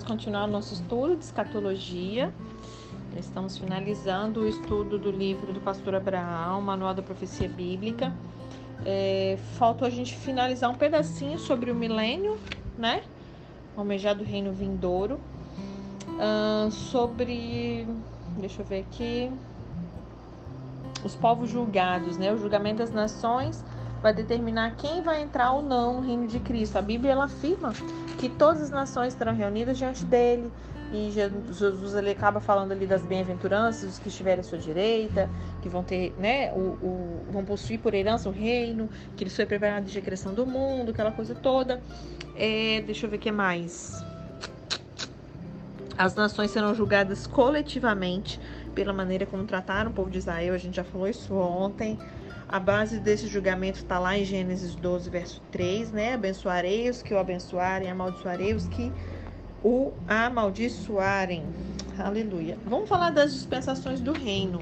vamos 0.00 0.04
continuar 0.04 0.44
o 0.44 0.46
nosso 0.46 0.72
estudo 0.72 1.16
de 1.16 1.24
escatologia. 1.24 2.32
Estamos 3.18 3.58
finalizando 3.58 4.40
o 4.40 4.48
estudo 4.48 4.98
do 4.98 5.10
livro 5.10 5.52
do 5.52 5.60
pastor 5.60 5.94
Abraão, 5.94 6.62
Manual 6.62 6.94
da 6.94 7.02
Profecia 7.02 7.48
Bíblica. 7.48 8.12
É, 8.86 9.36
faltou 9.58 9.86
a 9.86 9.90
gente 9.90 10.16
finalizar 10.16 10.70
um 10.70 10.74
pedacinho 10.74 11.38
sobre 11.38 11.70
o 11.70 11.74
milênio, 11.74 12.38
né? 12.78 13.02
O 13.76 13.80
almejado 13.80 14.24
reino 14.24 14.52
vindouro. 14.52 15.20
Uh, 16.08 16.70
sobre. 16.70 17.86
Deixa 18.38 18.62
eu 18.62 18.66
ver 18.66 18.80
aqui. 18.80 19.30
Os 21.04 21.14
povos 21.14 21.50
julgados, 21.50 22.16
né? 22.16 22.32
O 22.32 22.38
julgamento 22.38 22.78
das 22.78 22.92
nações 22.92 23.62
vai 24.02 24.12
determinar 24.12 24.74
quem 24.76 25.02
vai 25.02 25.22
entrar 25.22 25.52
ou 25.52 25.62
não 25.62 25.94
no 25.94 26.00
reino 26.00 26.26
de 26.26 26.40
Cristo. 26.40 26.76
A 26.76 26.82
Bíblia 26.82 27.12
ela 27.12 27.24
afirma 27.24 27.72
que 28.18 28.28
todas 28.28 28.62
as 28.62 28.70
nações 28.70 29.12
estarão 29.12 29.34
reunidas 29.34 29.78
diante 29.78 30.04
dele. 30.04 30.50
E 30.92 31.10
Jesus 31.12 31.94
ele 31.94 32.10
acaba 32.10 32.40
falando 32.40 32.72
ali 32.72 32.84
das 32.84 33.02
bem-aventuranças, 33.02 33.92
os 33.92 33.98
que 34.00 34.08
estiverem 34.08 34.40
à 34.40 34.42
sua 34.42 34.58
direita, 34.58 35.30
que 35.62 35.68
vão 35.68 35.84
ter, 35.84 36.12
né, 36.18 36.52
o, 36.52 36.58
o, 36.58 37.26
vão 37.30 37.44
possuir 37.44 37.78
por 37.78 37.94
herança 37.94 38.28
o 38.28 38.32
reino, 38.32 38.88
que 39.16 39.22
ele 39.22 39.30
foi 39.30 39.46
preparado 39.46 39.84
de 39.84 40.00
criação 40.00 40.34
do 40.34 40.44
mundo, 40.44 40.90
aquela 40.90 41.12
coisa 41.12 41.32
toda. 41.32 41.80
É, 42.34 42.82
deixa 42.84 43.06
eu 43.06 43.10
ver 43.10 43.18
o 43.18 43.20
que 43.20 43.30
mais. 43.30 44.04
As 45.96 46.16
nações 46.16 46.50
serão 46.50 46.74
julgadas 46.74 47.24
coletivamente 47.26 48.40
pela 48.74 48.92
maneira 48.92 49.26
como 49.26 49.44
trataram 49.44 49.90
o 49.92 49.94
povo 49.94 50.10
de 50.10 50.18
Israel. 50.18 50.54
A 50.54 50.58
gente 50.58 50.74
já 50.74 50.84
falou 50.84 51.06
isso 51.06 51.34
ontem. 51.34 51.98
A 52.52 52.58
base 52.58 52.98
desse 52.98 53.28
julgamento 53.28 53.78
está 53.78 53.96
lá 53.96 54.18
em 54.18 54.24
Gênesis 54.24 54.74
12, 54.74 55.08
verso 55.08 55.40
3, 55.52 55.92
né? 55.92 56.14
Abençoarei 56.14 56.90
os 56.90 57.00
que 57.00 57.14
o 57.14 57.18
abençoarem, 57.18 57.88
amaldiçoarei 57.88 58.52
os 58.52 58.66
que 58.66 58.90
o 59.62 59.92
amaldiçoarem. 60.08 61.44
Aleluia. 61.96 62.58
Vamos 62.66 62.88
falar 62.88 63.10
das 63.10 63.32
dispensações 63.32 64.00
do 64.00 64.10
reino. 64.10 64.58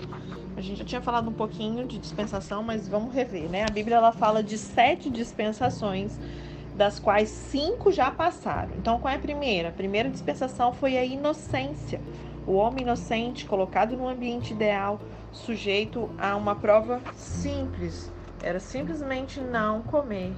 A 0.55 0.61
gente 0.61 0.81
já 0.81 0.85
tinha 0.85 1.01
falado 1.01 1.31
um 1.31 1.33
pouquinho 1.33 1.87
de 1.87 1.99
dispensação, 1.99 2.63
mas 2.63 2.87
vamos 2.87 3.15
rever, 3.15 3.49
né? 3.49 3.65
A 3.67 3.73
Bíblia 3.73 3.97
ela 3.97 4.13
fala 4.13 4.43
de 4.43 4.59
sete 4.59 5.09
dispensações, 5.09 6.21
das 6.79 7.01
quais 7.01 7.29
cinco 7.29 7.91
já 7.91 8.09
passaram. 8.09 8.71
Então, 8.79 9.01
qual 9.01 9.13
é 9.13 9.17
a 9.17 9.21
primeira? 9.21 9.71
A 9.71 9.73
primeira 9.73 10.09
dispensação 10.09 10.73
foi 10.73 10.97
a 10.97 11.05
inocência. 11.05 12.01
O 12.47 12.53
homem 12.53 12.85
inocente 12.85 13.45
colocado 13.45 13.97
num 13.97 14.09
ambiente 14.09 14.55
ideal 14.55 15.01
sujeito 15.33 16.09
a 16.17 16.37
uma 16.37 16.55
prova 16.55 17.03
simples. 17.17 18.13
Era 18.41 18.61
simplesmente 18.61 19.41
não 19.41 19.83
comer 19.83 20.33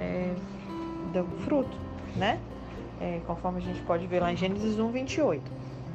é, 0.00 0.34
do 1.12 1.24
fruto, 1.44 1.76
né? 2.16 2.40
É, 3.00 3.20
conforme 3.24 3.58
a 3.58 3.62
gente 3.62 3.80
pode 3.82 4.04
ver 4.08 4.20
lá 4.20 4.32
em 4.32 4.36
Gênesis 4.36 4.80
1, 4.80 4.90
28. 4.90 5.50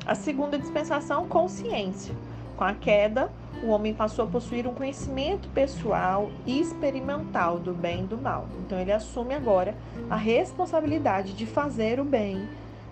A 0.05 0.15
segunda 0.15 0.57
dispensação, 0.57 1.27
consciência. 1.27 2.15
Com 2.55 2.63
a 2.63 2.73
queda, 2.73 3.31
o 3.63 3.67
homem 3.67 3.93
passou 3.93 4.25
a 4.25 4.27
possuir 4.27 4.67
um 4.67 4.73
conhecimento 4.73 5.47
pessoal 5.49 6.29
e 6.45 6.59
experimental 6.59 7.59
do 7.59 7.73
bem 7.73 8.03
e 8.03 8.07
do 8.07 8.17
mal. 8.17 8.47
Então, 8.59 8.79
ele 8.79 8.91
assume 8.91 9.33
agora 9.33 9.75
a 10.09 10.15
responsabilidade 10.15 11.33
de 11.33 11.45
fazer 11.45 11.99
o 11.99 12.03
bem 12.03 12.47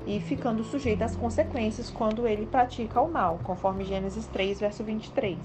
e 0.06 0.20
ficando 0.20 0.64
sujeito 0.64 1.04
às 1.04 1.16
consequências 1.16 1.90
quando 1.90 2.28
ele 2.28 2.46
pratica 2.46 3.02
o 3.02 3.12
mal, 3.12 3.40
conforme 3.44 3.84
Gênesis 3.84 4.26
3, 4.28 4.60
verso 4.60 4.84
23. 4.84 5.38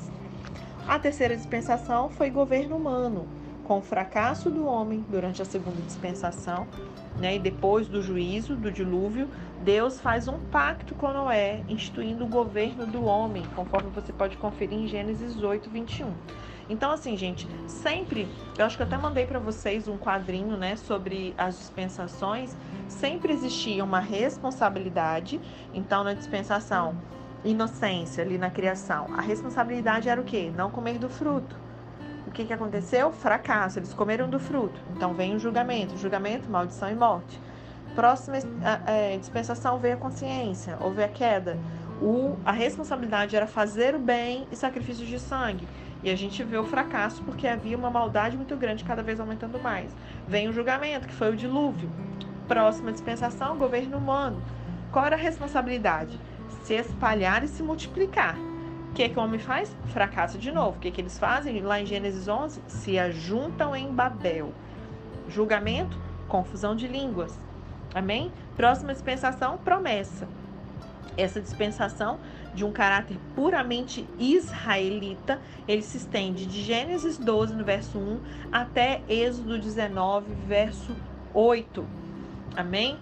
A 0.87 0.99
terceira 0.99 1.37
dispensação 1.37 2.09
foi 2.09 2.31
governo 2.31 2.77
humano, 2.77 3.27
com 3.67 3.79
o 3.79 3.83
fracasso 3.83 4.49
do 4.49 4.65
homem 4.65 5.05
durante 5.09 5.43
a 5.43 5.45
segunda 5.45 5.83
dispensação, 5.83 6.69
né, 7.19 7.35
e 7.35 7.39
depois 7.39 7.89
do 7.89 8.01
juízo, 8.01 8.55
do 8.55 8.71
dilúvio, 8.71 9.29
Deus 9.63 10.01
faz 10.01 10.29
um 10.29 10.39
pacto 10.39 10.95
com 10.95 11.13
Noé, 11.13 11.65
instituindo 11.69 12.25
o 12.25 12.29
governo 12.29 12.87
do 12.87 13.05
homem, 13.05 13.43
conforme 13.57 13.91
você 13.91 14.13
pode 14.13 14.37
conferir 14.37 14.79
em 14.79 14.87
Gênesis 14.87 15.43
8, 15.43 15.69
21. 15.69 16.13
Então, 16.69 16.93
assim, 16.93 17.17
gente, 17.17 17.49
sempre, 17.67 18.29
eu 18.57 18.65
acho 18.65 18.77
que 18.77 18.83
eu 18.83 18.87
até 18.87 18.97
mandei 18.97 19.27
para 19.27 19.41
vocês 19.41 19.89
um 19.89 19.99
quadrinho, 19.99 20.57
né, 20.57 20.77
sobre 20.77 21.35
as 21.37 21.59
dispensações. 21.59 22.57
Sempre 22.89 23.33
existia 23.33 23.83
uma 23.83 24.01
responsabilidade. 24.01 25.41
Então, 25.75 26.05
na 26.05 26.13
dispensação, 26.13 26.97
inocência 27.45 28.23
ali 28.23 28.39
na 28.39 28.51
criação, 28.51 29.07
a 29.17 29.21
responsabilidade 29.21 30.09
era 30.09 30.21
o 30.21 30.25
quê? 30.25 30.53
Não 30.57 30.71
comer 30.71 30.99
do 30.99 31.09
fruto. 31.09 31.66
Que, 32.37 32.45
que 32.45 32.53
aconteceu? 32.53 33.11
Fracasso. 33.11 33.79
Eles 33.79 33.95
comeram 33.95 34.29
do 34.29 34.39
fruto. 34.39 34.79
Então, 34.95 35.15
vem 35.15 35.35
o 35.35 35.39
julgamento. 35.39 35.97
Julgamento, 35.97 36.51
maldição 36.51 36.91
e 36.91 36.95
morte. 36.95 37.41
Próxima 37.95 38.37
é, 38.87 39.17
dispensação 39.17 39.79
veio 39.79 39.95
a 39.95 39.97
consciência, 39.97 40.77
houve 40.83 41.03
a 41.03 41.09
queda. 41.09 41.59
O, 41.99 42.37
a 42.45 42.53
responsabilidade 42.53 43.35
era 43.35 43.47
fazer 43.47 43.95
o 43.95 43.99
bem 43.99 44.47
e 44.53 44.57
sacrifício 44.57 45.07
de 45.07 45.19
sangue. 45.19 45.67
E 46.03 46.11
a 46.11 46.15
gente 46.15 46.45
vê 46.45 46.59
o 46.59 46.65
fracasso 46.65 47.23
porque 47.23 47.49
havia 47.49 47.75
uma 47.75 47.89
maldade 47.89 48.37
muito 48.37 48.55
grande, 48.55 48.85
cada 48.85 49.03
vez 49.03 49.19
aumentando 49.19 49.59
mais. 49.59 49.91
Vem 50.29 50.47
o 50.47 50.53
julgamento, 50.53 51.09
que 51.09 51.15
foi 51.15 51.33
o 51.33 51.37
dilúvio. 51.37 51.91
Próxima 52.47 52.93
dispensação, 52.93 53.57
governo 53.57 53.97
humano. 53.97 54.43
Qual 54.93 55.07
era 55.07 55.17
a 55.17 55.19
responsabilidade? 55.19 56.21
Se 56.65 56.75
espalhar 56.75 57.43
e 57.45 57.49
se 57.49 57.63
multiplicar. 57.63 58.37
Que, 58.97 59.11
que 59.11 59.19
o 59.19 59.23
homem 59.23 59.39
faz? 59.39 59.77
Fracassa 59.89 60.39
de 60.39 60.51
novo. 60.51 60.79
O 60.79 60.81
que, 60.81 60.91
que 60.91 61.03
eles 61.03 61.19
fazem? 61.19 61.61
Lá 61.61 61.79
em 61.79 61.85
Gênesis 61.85 62.27
11, 62.27 62.63
se 62.67 62.99
ajuntam 62.99 63.77
em 63.77 63.93
Babel. 63.93 64.55
Julgamento, 65.29 65.99
confusão 66.27 66.75
de 66.75 66.89
línguas. 66.89 67.39
Amém? 67.95 68.33
Próxima 68.57 68.95
dispensação, 68.95 69.59
promessa. 69.59 70.27
Essa 71.15 71.43
dispensação 71.43 72.19
de 72.55 72.65
um 72.65 72.73
caráter 72.73 73.19
puramente 73.35 74.09
israelita, 74.19 75.43
ele 75.69 75.83
se 75.83 75.99
estende 75.99 76.47
de 76.47 76.63
Gênesis 76.63 77.19
12, 77.19 77.53
no 77.53 77.65
verso 77.67 77.99
1, 77.99 78.19
até 78.51 79.03
Êxodo 79.11 79.59
19, 79.59 80.33
verso 80.47 80.97
8. 81.35 81.85
Amém? 82.57 82.99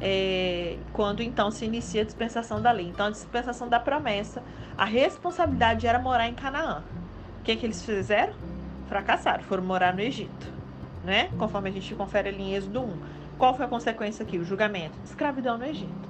É, 0.00 0.76
quando 0.92 1.22
então 1.22 1.50
se 1.50 1.64
inicia 1.64 2.02
a 2.02 2.04
dispensação 2.04 2.60
da 2.60 2.70
lei. 2.70 2.86
Então, 2.86 3.06
a 3.06 3.10
dispensação 3.10 3.68
da 3.68 3.80
promessa, 3.80 4.42
a 4.76 4.84
responsabilidade 4.84 5.86
era 5.86 5.98
morar 5.98 6.28
em 6.28 6.34
Canaã. 6.34 6.82
O 7.40 7.42
que, 7.44 7.56
que 7.56 7.64
eles 7.64 7.82
fizeram? 7.82 8.34
Fracassaram, 8.88 9.42
foram 9.42 9.64
morar 9.64 9.94
no 9.94 10.00
Egito, 10.00 10.52
né? 11.04 11.30
Conforme 11.38 11.70
a 11.70 11.72
gente 11.72 11.94
confere 11.94 12.28
ali 12.28 12.42
em 12.42 12.54
Êxodo 12.54 12.82
1. 12.82 12.98
Qual 13.38 13.54
foi 13.54 13.66
a 13.66 13.68
consequência 13.68 14.22
aqui? 14.22 14.38
O 14.38 14.44
julgamento. 14.44 14.98
Escravidão 15.04 15.58
no 15.58 15.64
Egito. 15.64 16.08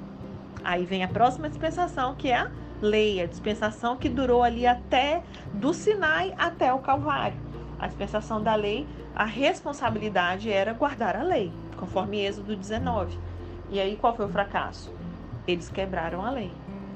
Aí 0.64 0.84
vem 0.84 1.04
a 1.04 1.08
próxima 1.08 1.48
dispensação, 1.48 2.14
que 2.14 2.30
é 2.30 2.38
a 2.38 2.50
lei, 2.80 3.22
a 3.22 3.26
dispensação 3.26 3.96
que 3.96 4.08
durou 4.08 4.42
ali 4.42 4.66
até 4.66 5.22
do 5.52 5.72
Sinai 5.72 6.34
até 6.36 6.72
o 6.72 6.78
Calvário. 6.78 7.38
A 7.78 7.86
dispensação 7.86 8.42
da 8.42 8.54
lei, 8.54 8.86
a 9.14 9.24
responsabilidade 9.24 10.50
era 10.50 10.72
guardar 10.72 11.16
a 11.16 11.22
lei, 11.22 11.52
conforme 11.76 12.24
Êxodo 12.24 12.56
19. 12.56 13.18
E 13.70 13.80
aí 13.80 13.96
qual 13.96 14.14
foi 14.14 14.26
o 14.26 14.28
fracasso? 14.28 14.92
Eles 15.46 15.68
quebraram 15.68 16.24
a 16.24 16.30
lei. 16.30 16.52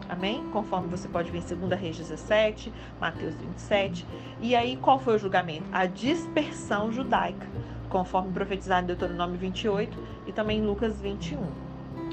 Amém? 0.09 0.45
Conforme 0.53 0.89
você 0.89 1.07
pode 1.09 1.31
ver 1.31 1.39
em 1.39 1.57
2 1.57 1.81
Reis 1.81 1.97
17, 1.97 2.73
Mateus 3.01 3.35
27. 3.37 4.07
E 4.41 4.57
aí 4.57 4.77
qual 4.77 4.99
foi 4.99 5.15
o 5.15 5.19
julgamento? 5.19 5.67
A 5.73 5.87
dispersão 5.87 6.91
judaica, 6.91 7.47
conforme 7.89 8.33
profetizado 8.33 8.85
em 8.85 8.87
Deuteronômio 8.87 9.39
28 9.39 9.97
e 10.27 10.33
também 10.33 10.59
em 10.59 10.67
Lucas 10.67 11.01
21. 11.01 11.39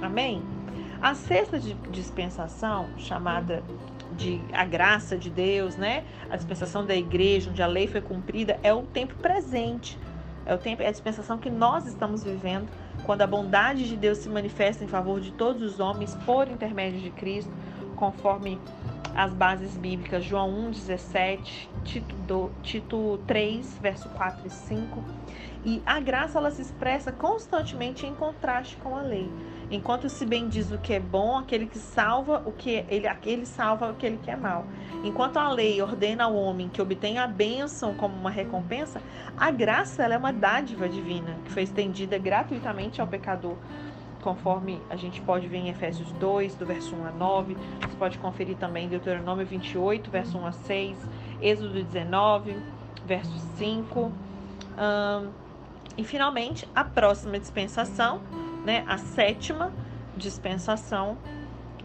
Amém? 0.02 0.44
A 1.02 1.16
sexta 1.16 1.60
dispensação, 1.90 2.88
chamada 2.98 3.64
de 4.16 4.42
a 4.52 4.66
graça 4.66 5.18
de 5.18 5.30
Deus, 5.30 5.76
né? 5.76 6.04
A 6.30 6.36
dispensação 6.36 6.86
da 6.86 6.96
igreja, 6.96 7.50
onde 7.50 7.62
a 7.62 7.68
lei 7.68 7.88
foi 7.88 8.02
cumprida, 8.02 8.60
é 8.64 8.74
o 8.74 8.84
tempo 8.84 9.16
presente. 9.16 9.98
É 10.46 10.54
o 10.54 10.58
tempo, 10.58 10.82
é 10.82 10.88
a 10.88 10.92
dispensação 10.92 11.38
que 11.38 11.50
nós 11.50 11.86
estamos 11.86 12.24
vivendo, 12.24 12.68
quando 13.08 13.22
a 13.22 13.28
bondade 13.28 13.88
de 13.88 13.96
Deus 13.96 14.18
se 14.18 14.28
manifesta 14.28 14.84
em 14.84 14.88
favor 14.88 15.22
de 15.22 15.32
todos 15.32 15.64
os 15.64 15.80
homens 15.80 16.14
por 16.26 16.50
intermédio 16.50 17.00
de 17.00 17.10
Cristo, 17.10 17.52
conforme 17.96 18.60
as 19.16 19.34
bases 19.34 19.78
bíblicas, 19.78 20.26
João 20.26 20.50
1, 20.68 20.72
17, 20.72 21.70
Tito, 21.86 22.52
Tito 22.62 23.18
3, 23.26 23.80
verso 23.82 24.10
4 24.10 24.46
e 24.46 24.50
5. 24.50 25.04
E 25.66 25.82
a 25.86 26.02
graça 26.02 26.38
ela 26.38 26.52
se 26.52 26.62
expressa 26.62 27.10
constantemente 27.14 28.06
em 28.06 28.14
contraste 28.14 28.76
com 28.76 28.98
a 28.98 29.02
lei. 29.02 29.32
Enquanto 29.70 30.08
se 30.08 30.26
bem 30.26 30.48
diz 30.48 30.72
o 30.72 30.78
que 30.78 30.94
é 30.94 31.00
bom, 31.00 31.38
aquele 31.38 31.66
que 31.66 31.78
salva 31.78 32.42
o 32.46 32.54
que 32.54 32.86
ele, 32.88 33.06
aquele 33.06 33.46
salva 33.46 33.90
aquele 33.90 34.18
que 34.18 34.32
é 34.32 34.36
mal. 34.36 34.66
Enquanto 35.04 35.38
a 35.38 35.50
lei 35.50 35.82
ordena 35.82 36.24
ao 36.24 36.36
homem 36.36 36.70
que 36.70 36.82
obtenha 36.82 37.24
a 37.24 37.28
bênção 37.28 37.94
como 37.96 38.16
uma 38.16 38.30
recompensa, 38.30 39.02
a 39.38 39.52
graça 39.52 40.04
é 40.04 40.18
uma 40.18 40.32
dádiva 40.32 40.88
divina 40.88 41.38
que 41.44 41.52
foi 41.52 41.64
estendida 41.64 42.18
gratuitamente 42.18 43.02
ao 43.02 43.08
pecador. 43.08 43.56
Conforme 44.22 44.82
a 44.90 44.96
gente 44.96 45.22
pode 45.22 45.48
ver 45.48 45.58
em 45.58 45.70
Efésios 45.70 46.12
2, 46.14 46.56
do 46.56 46.66
verso 46.66 46.96
1 46.96 47.06
a 47.06 47.12
9, 47.12 47.56
você 47.82 47.98
pode 47.98 48.18
conferir 48.20 48.56
também 48.56 48.86
em 48.86 48.90
Deuteronômio 48.90 49.46
28, 49.46 50.10
verso 50.10 50.38
1 50.38 50.46
a 50.46 50.52
6, 50.54 50.98
Êxodo 51.42 51.84
19, 51.84 52.56
verso 53.06 53.38
5. 53.58 54.12
e 55.98 56.04
finalmente, 56.04 56.68
a 56.74 56.84
próxima 56.84 57.38
dispensação, 57.38 58.22
né, 58.68 58.84
a 58.86 58.98
sétima, 58.98 59.72
dispensação 60.18 61.18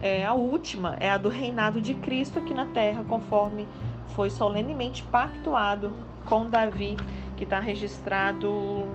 é 0.01 0.25
a 0.25 0.33
última, 0.33 0.97
é 0.99 1.09
a 1.09 1.17
do 1.17 1.29
reinado 1.29 1.79
de 1.79 1.93
Cristo 1.93 2.39
aqui 2.39 2.53
na 2.53 2.65
terra, 2.65 3.05
conforme 3.05 3.65
foi 4.09 4.29
solenemente 4.29 5.01
pactuado 5.03 5.93
com 6.25 6.49
Davi, 6.49 6.97
que 7.37 7.45
está 7.45 7.61
registrado. 7.61 8.85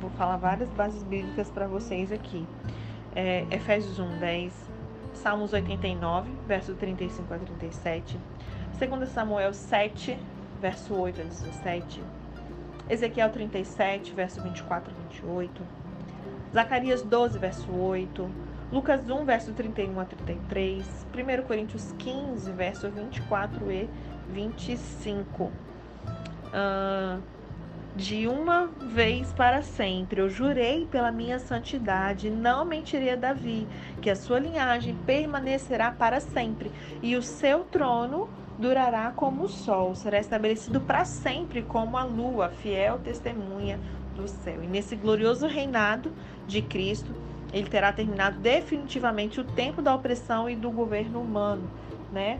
Vou 0.00 0.08
falar 0.16 0.38
várias 0.38 0.70
bases 0.70 1.02
bíblicas 1.02 1.50
para 1.50 1.66
vocês 1.66 2.10
aqui. 2.10 2.46
É, 3.14 3.44
Efésios 3.50 3.98
1, 3.98 4.18
10, 4.18 4.70
Salmos 5.12 5.52
89, 5.52 6.30
verso 6.46 6.72
35 6.72 7.34
a 7.34 7.36
37, 7.36 8.18
2 8.78 9.08
Samuel 9.10 9.52
7, 9.52 10.18
verso 10.58 10.94
8 10.94 11.20
a 11.20 11.24
17, 11.24 12.02
Ezequiel 12.88 13.28
37, 13.28 14.14
verso 14.14 14.40
24 14.40 14.90
a 14.90 15.02
28, 15.10 15.62
Zacarias 16.52 17.02
12, 17.02 17.38
verso 17.38 17.70
8, 17.72 18.30
Lucas 18.72 19.08
1, 19.08 19.24
verso 19.24 19.52
31 19.52 20.00
a 20.00 20.04
33, 20.04 21.06
1 21.14 21.42
Coríntios 21.46 21.94
15, 21.98 22.50
verso 22.52 22.90
24 22.90 23.70
e 23.70 23.88
25. 24.30 25.44
Uh, 25.44 27.22
de 27.96 28.28
uma 28.28 28.66
vez 28.66 29.32
para 29.32 29.60
sempre, 29.60 30.20
eu 30.20 30.30
jurei 30.30 30.86
pela 30.86 31.10
minha 31.10 31.38
santidade, 31.38 32.30
não 32.30 32.64
mentirei 32.64 33.10
a 33.10 33.16
Davi, 33.16 33.66
que 34.00 34.08
a 34.08 34.16
sua 34.16 34.38
linhagem 34.38 34.94
permanecerá 35.04 35.90
para 35.90 36.20
sempre, 36.20 36.70
e 37.02 37.16
o 37.16 37.22
seu 37.22 37.64
trono 37.64 38.28
durará 38.58 39.12
como 39.14 39.44
o 39.44 39.48
sol, 39.48 39.94
será 39.94 40.18
estabelecido 40.18 40.80
para 40.80 41.04
sempre 41.04 41.62
como 41.62 41.96
a 41.96 42.04
lua, 42.04 42.50
fiel 42.50 42.98
testemunha 42.98 43.80
do 44.22 44.28
céu. 44.28 44.62
E 44.62 44.66
nesse 44.66 44.96
glorioso 44.96 45.46
reinado 45.46 46.12
de 46.46 46.60
Cristo, 46.60 47.14
ele 47.52 47.68
terá 47.68 47.92
terminado 47.92 48.38
definitivamente 48.38 49.40
o 49.40 49.44
tempo 49.44 49.80
da 49.80 49.94
opressão 49.94 50.48
e 50.50 50.56
do 50.56 50.70
governo 50.70 51.20
humano, 51.20 51.70
né? 52.12 52.38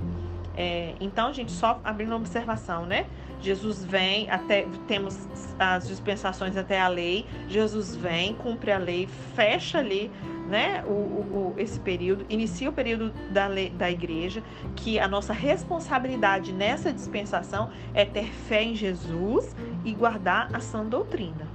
É, 0.61 0.95
então, 1.01 1.33
gente, 1.33 1.53
só 1.53 1.81
abrindo 1.85 2.09
uma 2.09 2.17
observação, 2.17 2.85
né? 2.85 3.07
Jesus 3.41 3.85
vem, 3.85 4.29
até 4.29 4.67
temos 4.89 5.17
as 5.57 5.87
dispensações 5.87 6.57
até 6.57 6.81
a 6.81 6.89
lei. 6.89 7.25
Jesus 7.49 7.95
vem, 7.95 8.35
cumpre 8.35 8.73
a 8.73 8.79
lei, 8.79 9.07
fecha 9.37 9.79
ali, 9.79 10.11
né? 10.49 10.83
O, 10.85 10.91
o, 10.91 11.55
esse 11.57 11.79
período, 11.79 12.27
inicia 12.29 12.69
o 12.69 12.73
período 12.73 13.13
da, 13.31 13.47
lei, 13.47 13.71
da 13.71 13.89
igreja, 13.89 14.43
que 14.75 14.99
a 14.99 15.07
nossa 15.07 15.33
responsabilidade 15.33 16.53
nessa 16.53 16.93
dispensação 16.93 17.71
é 17.95 18.05
ter 18.05 18.27
fé 18.27 18.65
em 18.65 18.75
Jesus 18.75 19.55
e 19.85 19.93
guardar 19.95 20.51
a 20.53 20.59
sã 20.59 20.85
doutrina. 20.85 21.48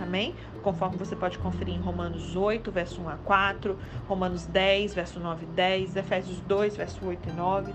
Amém? 0.00 0.34
Conforme 0.62 0.96
você 0.96 1.16
pode 1.16 1.38
conferir 1.38 1.74
em 1.74 1.80
Romanos 1.80 2.36
8, 2.36 2.70
verso 2.70 3.00
1 3.00 3.08
a 3.08 3.16
4, 3.16 3.78
Romanos 4.06 4.46
10, 4.46 4.94
verso 4.94 5.20
9 5.20 5.44
e 5.44 5.48
10, 5.48 5.96
Efésios 5.96 6.40
2, 6.40 6.76
verso 6.76 7.04
8 7.04 7.28
e 7.28 7.32
9. 7.32 7.72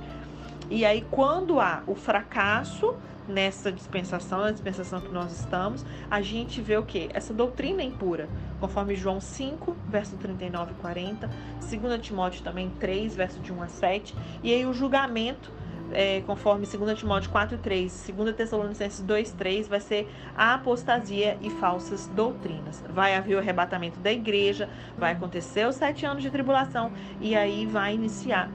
E 0.70 0.86
aí, 0.86 1.06
quando 1.12 1.60
há 1.60 1.84
o 1.86 1.96
fracasso 1.96 2.96
nessa 3.28 3.72
dispensação, 3.72 4.40
na 4.40 4.52
dispensação 4.52 5.00
que 5.00 5.12
nós 5.12 5.32
estamos, 5.32 5.86
a 6.10 6.22
gente 6.22 6.62
vê 6.62 6.78
o 6.78 6.84
que? 6.84 7.10
Essa 7.14 7.34
doutrina 7.34 7.82
é 7.82 7.86
impura, 7.86 8.28
conforme 8.60 8.96
João 8.96 9.20
5, 9.20 9.76
verso 9.88 10.16
39 10.18 10.72
e 10.72 10.76
40, 10.76 11.30
2 11.60 12.02
Timóteo 12.02 12.44
também 12.44 12.70
3, 12.80 13.16
verso 13.16 13.40
de 13.40 13.52
1 13.52 13.62
a 13.62 13.68
7, 13.68 14.16
e 14.42 14.54
aí 14.54 14.66
o 14.66 14.74
julgamento 14.74 15.52
é, 15.94 16.22
conforme 16.26 16.66
2 16.66 16.98
Timóteo 16.98 17.30
4, 17.30 17.58
3, 17.58 18.12
2 18.16 18.36
Tessalonicenses 18.36 19.02
2, 19.02 19.32
3, 19.34 19.68
vai 19.68 19.80
ser 19.80 20.10
a 20.36 20.56
apostasia 20.56 21.38
e 21.42 21.50
falsas 21.50 22.08
doutrinas. 22.08 22.84
Vai 22.90 23.16
haver 23.16 23.36
o 23.36 23.40
arrebatamento 23.40 24.00
da 24.00 24.12
igreja, 24.12 24.70
vai 24.98 25.14
acontecer 25.14 25.68
os 25.68 25.76
sete 25.76 26.06
anos 26.06 26.22
de 26.22 26.30
tribulação 26.30 26.92
e 27.22 27.36
aí 27.36 27.66
vai 27.66 27.94
iniciar 27.94 28.50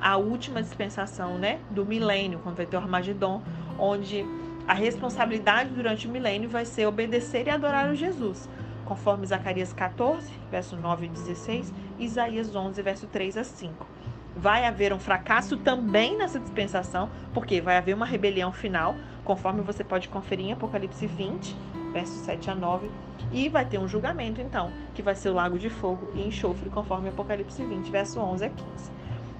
a 0.00 0.16
última 0.16 0.62
dispensação 0.62 1.38
né, 1.38 1.60
do 1.70 1.84
milênio, 1.84 2.38
quando 2.42 2.56
vai 2.56 2.66
ter 2.66 2.76
o 2.76 2.80
Armagedon, 2.80 3.42
onde 3.78 4.24
a 4.66 4.74
responsabilidade 4.74 5.70
durante 5.70 6.06
o 6.06 6.10
milênio 6.10 6.48
vai 6.48 6.64
ser 6.64 6.86
obedecer 6.86 7.46
e 7.46 7.50
adorar 7.50 7.90
o 7.90 7.94
Jesus, 7.94 8.48
conforme 8.84 9.26
Zacarias 9.26 9.72
14, 9.72 10.30
verso 10.50 10.76
9 10.76 11.06
e 11.06 11.08
16, 11.08 11.72
e 11.98 12.04
Isaías 12.04 12.54
11, 12.54 12.82
verso 12.82 13.06
3 13.06 13.38
a 13.38 13.44
5 13.44 13.93
vai 14.36 14.64
haver 14.64 14.92
um 14.92 14.98
fracasso 14.98 15.56
também 15.56 16.16
nessa 16.16 16.40
dispensação, 16.40 17.08
porque 17.32 17.60
vai 17.60 17.76
haver 17.76 17.94
uma 17.94 18.06
rebelião 18.06 18.52
final, 18.52 18.96
conforme 19.24 19.62
você 19.62 19.84
pode 19.84 20.08
conferir 20.08 20.46
em 20.46 20.52
Apocalipse 20.52 21.06
20, 21.06 21.56
versos 21.92 22.16
7 22.18 22.50
a 22.50 22.54
9, 22.54 22.90
e 23.32 23.48
vai 23.48 23.64
ter 23.64 23.78
um 23.78 23.88
julgamento 23.88 24.40
então, 24.40 24.70
que 24.94 25.02
vai 25.02 25.14
ser 25.14 25.30
o 25.30 25.34
lago 25.34 25.58
de 25.58 25.70
fogo 25.70 26.10
e 26.14 26.26
enxofre, 26.26 26.68
conforme 26.70 27.08
Apocalipse 27.08 27.64
20, 27.64 27.90
verso 27.90 28.20
11 28.20 28.44
a 28.44 28.48
15. 28.48 28.64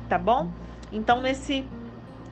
Tá 0.08 0.18
bom? 0.18 0.50
Então 0.92 1.20
nesse 1.20 1.66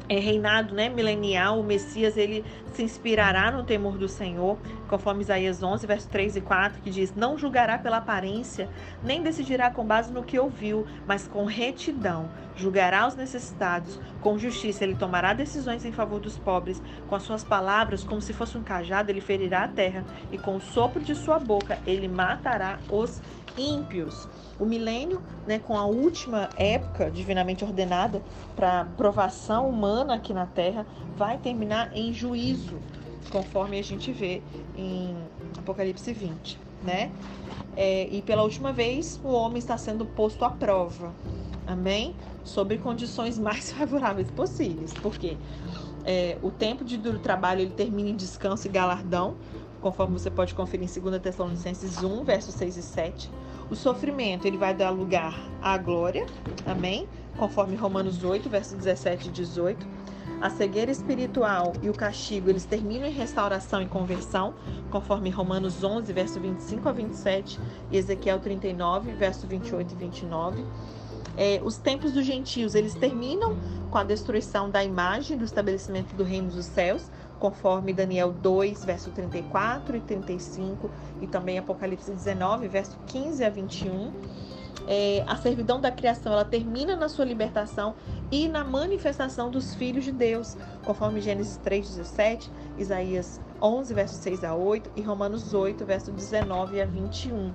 é, 0.08 0.18
reinado 0.18 0.74
né, 0.74 0.88
milenial, 0.88 1.60
o 1.60 1.64
Messias 1.64 2.16
ele 2.16 2.44
se 2.72 2.82
inspirará 2.82 3.50
no 3.50 3.64
temor 3.64 3.96
do 3.96 4.08
Senhor, 4.08 4.58
conforme 4.88 5.22
Isaías 5.22 5.62
11, 5.62 5.86
verso 5.86 6.08
3 6.08 6.36
e 6.36 6.40
4, 6.40 6.82
que 6.82 6.90
diz: 6.90 7.14
Não 7.14 7.38
julgará 7.38 7.78
pela 7.78 7.98
aparência, 7.98 8.68
nem 9.02 9.22
decidirá 9.22 9.70
com 9.70 9.84
base 9.84 10.12
no 10.12 10.22
que 10.22 10.38
ouviu, 10.38 10.86
mas 11.06 11.28
com 11.28 11.44
retidão. 11.44 12.30
Julgará 12.54 13.06
os 13.06 13.14
necessitados, 13.14 13.98
com 14.20 14.38
justiça 14.38 14.84
ele 14.84 14.94
tomará 14.94 15.32
decisões 15.32 15.84
em 15.84 15.92
favor 15.92 16.20
dos 16.20 16.38
pobres. 16.38 16.82
Com 17.08 17.14
as 17.14 17.22
suas 17.22 17.42
palavras, 17.42 18.04
como 18.04 18.20
se 18.20 18.32
fosse 18.32 18.58
um 18.58 18.62
cajado, 18.62 19.10
ele 19.10 19.20
ferirá 19.20 19.64
a 19.64 19.68
terra, 19.68 20.04
e 20.30 20.38
com 20.38 20.56
o 20.56 20.60
sopro 20.60 21.02
de 21.02 21.14
sua 21.14 21.38
boca 21.38 21.78
ele 21.86 22.08
matará 22.08 22.78
os 22.90 23.22
ímpios. 23.56 24.28
O 24.58 24.64
milênio, 24.64 25.20
né, 25.46 25.58
com 25.58 25.76
a 25.76 25.84
última 25.84 26.48
época 26.56 27.10
divinamente 27.10 27.64
ordenada 27.64 28.22
para 28.54 28.84
provação 28.96 29.68
humana 29.68 30.14
aqui 30.14 30.32
na 30.32 30.46
Terra, 30.46 30.86
vai 31.16 31.38
terminar 31.38 31.96
em 31.96 32.12
juízo, 32.12 32.78
conforme 33.30 33.78
a 33.78 33.82
gente 33.82 34.12
vê 34.12 34.42
em 34.76 35.16
Apocalipse 35.58 36.12
20, 36.12 36.58
né? 36.82 37.10
É, 37.76 38.08
e 38.10 38.20
pela 38.22 38.42
última 38.42 38.72
vez, 38.72 39.20
o 39.24 39.32
homem 39.32 39.58
está 39.58 39.76
sendo 39.78 40.04
posto 40.04 40.44
à 40.44 40.50
prova, 40.50 41.12
amém? 41.66 42.14
Sobre 42.44 42.78
condições 42.78 43.38
mais 43.40 43.72
favoráveis 43.72 44.30
possíveis, 44.30 44.92
porque 44.94 45.36
é, 46.04 46.36
o 46.42 46.50
tempo 46.50 46.84
de 46.84 46.96
duro 46.96 47.18
trabalho 47.18 47.60
ele 47.60 47.70
termina 47.70 48.10
em 48.10 48.16
descanso 48.16 48.66
e 48.66 48.70
galardão, 48.70 49.36
conforme 49.80 50.18
você 50.18 50.30
pode 50.30 50.54
conferir 50.54 50.88
em 50.88 51.00
2 51.00 51.20
Tessalonicenses 51.20 52.02
1, 52.02 52.24
versos 52.24 52.54
6 52.54 52.76
e 52.76 52.82
7. 52.82 53.30
O 53.72 53.74
sofrimento, 53.74 54.46
ele 54.46 54.58
vai 54.58 54.74
dar 54.74 54.90
lugar 54.90 55.34
à 55.62 55.78
glória, 55.78 56.26
amém? 56.66 57.08
Conforme 57.38 57.74
Romanos 57.74 58.22
8, 58.22 58.46
versos 58.50 58.76
17 58.76 59.30
e 59.30 59.32
18. 59.32 59.86
A 60.42 60.50
cegueira 60.50 60.90
espiritual 60.90 61.72
e 61.82 61.88
o 61.88 61.94
castigo, 61.94 62.50
eles 62.50 62.66
terminam 62.66 63.08
em 63.08 63.12
restauração 63.12 63.80
e 63.80 63.86
conversão, 63.86 64.52
conforme 64.90 65.30
Romanos 65.30 65.82
11, 65.82 66.12
verso 66.12 66.38
25 66.38 66.86
a 66.86 66.92
27 66.92 67.58
e 67.90 67.96
Ezequiel 67.96 68.40
39, 68.40 69.12
verso 69.12 69.46
28 69.46 69.94
e 69.94 69.96
29. 69.96 70.64
É, 71.34 71.58
os 71.64 71.78
tempos 71.78 72.12
dos 72.12 72.26
gentios, 72.26 72.74
eles 72.74 72.94
terminam 72.94 73.56
com 73.90 73.96
a 73.96 74.04
destruição 74.04 74.68
da 74.68 74.84
imagem 74.84 75.38
do 75.38 75.46
estabelecimento 75.46 76.14
do 76.14 76.24
reino 76.24 76.50
dos 76.50 76.66
céus, 76.66 77.10
conforme 77.42 77.92
Daniel 77.92 78.30
2, 78.30 78.84
verso 78.84 79.10
34 79.10 79.96
e 79.96 80.00
35, 80.00 80.88
e 81.20 81.26
também 81.26 81.58
Apocalipse 81.58 82.12
19, 82.12 82.68
verso 82.68 82.96
15 83.08 83.44
a 83.44 83.50
21. 83.50 84.12
É, 84.86 85.24
a 85.26 85.34
servidão 85.34 85.80
da 85.80 85.90
criação 85.90 86.32
ela 86.32 86.44
termina 86.44 86.94
na 86.94 87.08
sua 87.08 87.24
libertação 87.24 87.96
e 88.30 88.46
na 88.46 88.62
manifestação 88.62 89.50
dos 89.50 89.74
filhos 89.74 90.04
de 90.04 90.12
Deus, 90.12 90.56
conforme 90.84 91.20
Gênesis 91.20 91.58
3,17, 91.64 92.48
Isaías 92.78 93.40
11, 93.60 93.92
verso 93.92 94.22
6 94.22 94.44
a 94.44 94.54
8 94.54 94.92
e 94.94 95.02
Romanos 95.02 95.52
8, 95.52 95.84
verso 95.84 96.12
19 96.12 96.80
a 96.80 96.86
21. 96.86 97.52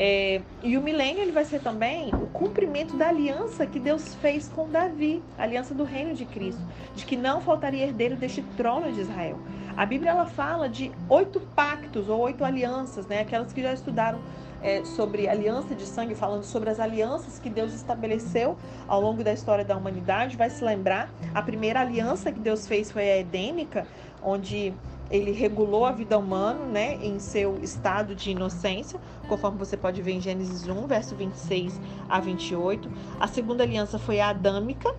É, 0.00 0.40
e 0.62 0.78
o 0.78 0.80
milênio 0.80 1.22
ele 1.22 1.32
vai 1.32 1.44
ser 1.44 1.60
também 1.60 2.14
o 2.14 2.28
cumprimento 2.28 2.96
da 2.96 3.08
aliança 3.08 3.66
que 3.66 3.80
Deus 3.80 4.14
fez 4.14 4.46
com 4.46 4.70
Davi, 4.70 5.20
a 5.36 5.42
aliança 5.42 5.74
do 5.74 5.82
reino 5.82 6.14
de 6.14 6.24
Cristo, 6.24 6.62
de 6.94 7.04
que 7.04 7.16
não 7.16 7.40
faltaria 7.40 7.82
herdeiro 7.84 8.14
deste 8.14 8.40
trono 8.56 8.92
de 8.92 9.00
Israel. 9.00 9.36
A 9.76 9.84
Bíblia 9.84 10.12
ela 10.12 10.26
fala 10.26 10.68
de 10.68 10.92
oito 11.08 11.40
pactos 11.40 12.08
ou 12.08 12.20
oito 12.20 12.44
alianças, 12.44 13.08
né? 13.08 13.22
Aquelas 13.22 13.52
que 13.52 13.60
já 13.60 13.72
estudaram 13.72 14.20
é, 14.62 14.84
sobre 14.84 15.28
aliança 15.28 15.74
de 15.74 15.84
sangue, 15.84 16.14
falando 16.14 16.44
sobre 16.44 16.70
as 16.70 16.78
alianças 16.78 17.40
que 17.40 17.50
Deus 17.50 17.74
estabeleceu 17.74 18.56
ao 18.86 19.00
longo 19.00 19.24
da 19.24 19.32
história 19.32 19.64
da 19.64 19.76
humanidade, 19.76 20.36
vai 20.36 20.48
se 20.48 20.64
lembrar. 20.64 21.10
A 21.34 21.42
primeira 21.42 21.80
aliança 21.80 22.30
que 22.30 22.38
Deus 22.38 22.68
fez 22.68 22.90
foi 22.92 23.10
a 23.10 23.18
edênica, 23.18 23.84
onde 24.22 24.72
ele 25.10 25.32
regulou 25.32 25.84
a 25.84 25.92
vida 25.92 26.18
humana, 26.18 26.64
né, 26.64 26.98
em 27.02 27.18
seu 27.18 27.58
estado 27.62 28.14
de 28.14 28.30
inocência, 28.30 29.00
conforme 29.28 29.58
você 29.58 29.76
pode 29.76 30.02
ver 30.02 30.12
em 30.12 30.20
Gênesis 30.20 30.66
1, 30.66 30.86
verso 30.86 31.14
26 31.14 31.80
a 32.08 32.20
28. 32.20 32.90
A 33.18 33.26
segunda 33.26 33.62
aliança 33.62 33.98
foi 33.98 34.20
a 34.20 34.28
adâmica, 34.28 34.94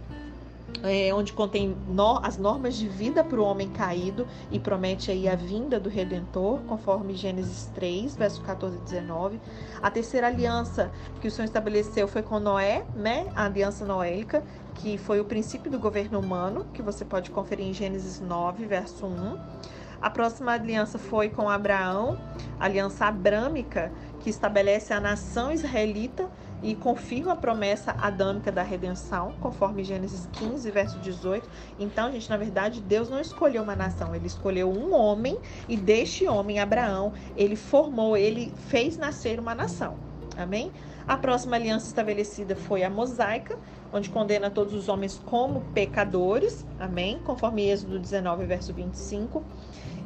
é, 0.84 1.14
onde 1.14 1.34
contém 1.34 1.76
no, 1.88 2.20
as 2.24 2.38
normas 2.38 2.76
de 2.76 2.88
vida 2.88 3.24
para 3.24 3.40
o 3.40 3.44
homem 3.44 3.70
caído 3.70 4.28
e 4.52 4.60
promete 4.60 5.12
aí 5.12 5.28
a 5.28 5.36
vinda 5.36 5.80
do 5.80 5.90
Redentor, 5.90 6.60
conforme 6.68 7.16
Gênesis 7.16 7.70
3, 7.76 8.16
verso 8.16 8.42
14 8.42 8.78
e 8.78 8.82
19. 8.82 9.40
A 9.82 9.92
terceira 9.92 10.28
aliança 10.28 10.92
que 11.22 11.28
o 11.28 11.32
Senhor 11.32 11.46
estabeleceu 11.46 12.08
foi 12.08 12.22
com 12.22 12.40
Noé, 12.40 12.86
né? 12.96 13.28
A 13.36 13.46
aliança 13.46 13.86
noélica, 13.86 14.44
que 14.76 14.98
foi 14.98 15.20
o 15.20 15.26
princípio 15.26 15.70
do 15.70 15.80
governo 15.80 16.20
humano, 16.20 16.66
que 16.74 16.82
você 16.82 17.04
pode 17.04 17.30
conferir 17.32 17.66
em 17.66 17.74
Gênesis 17.74 18.20
9, 18.22 18.66
verso 18.66 19.06
1. 19.06 19.79
A 20.02 20.10
próxima 20.10 20.54
aliança 20.54 20.98
foi 20.98 21.30
com 21.30 21.50
Abraão, 21.50 22.18
aliança 22.60 23.06
abrâmica, 23.06 23.92
que 24.22 24.30
estabelece 24.30 24.94
a 24.94 25.00
nação 25.00 25.52
israelita 25.52 26.30
e 26.62 26.76
confirma 26.76 27.34
a 27.34 27.36
promessa 27.36 27.96
adâmica 28.00 28.52
da 28.52 28.62
redenção, 28.64 29.34
conforme 29.42 29.84
Gênesis 29.84 30.28
15, 30.34 30.72
verso 30.72 31.00
18. 31.00 31.50
Então, 31.78 32.12
gente, 32.12 32.30
na 32.30 32.38
verdade, 32.38 32.82
Deus 32.82 33.10
não 33.10 33.20
escolheu 33.20 33.64
uma 33.64 33.76
nação, 33.76 34.14
ele 34.16 34.28
escolheu 34.28 34.70
um 34.70 34.94
homem 34.94 35.38
e 35.68 35.78
deste 35.78 36.28
homem, 36.28 36.60
Abraão, 36.60 37.14
ele 37.36 37.56
formou, 37.56 38.16
ele 38.16 38.54
fez 38.68 38.98
nascer 38.98 39.40
uma 39.40 39.56
nação. 39.56 39.98
Amém? 40.38 40.72
A 41.08 41.18
próxima 41.18 41.56
aliança 41.56 41.88
estabelecida 41.88 42.56
foi 42.56 42.84
a 42.84 42.90
mosaica, 42.90 43.58
onde 43.92 44.10
condena 44.10 44.50
todos 44.50 44.74
os 44.74 44.88
homens 44.90 45.22
como 45.26 45.62
pecadores. 45.74 46.66
Amém? 46.80 47.20
Conforme 47.24 47.70
Êxodo 47.70 48.00
19, 48.00 48.46
verso 48.46 48.74
25. 48.74 49.44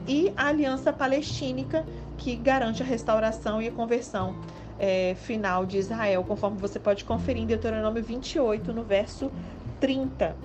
E 0.07 0.33
a 0.35 0.47
aliança 0.47 0.91
palestínica, 0.91 1.85
que 2.17 2.35
garante 2.35 2.81
a 2.83 2.85
restauração 2.85 3.61
e 3.61 3.67
a 3.67 3.71
conversão 3.71 4.35
é, 4.79 5.15
final 5.15 5.65
de 5.65 5.77
Israel, 5.77 6.23
conforme 6.23 6.57
você 6.57 6.79
pode 6.79 7.05
conferir 7.05 7.43
em 7.43 7.45
Deuteronômio 7.45 8.03
28, 8.03 8.73
no 8.73 8.83
verso 8.83 9.31
30. 9.79 10.35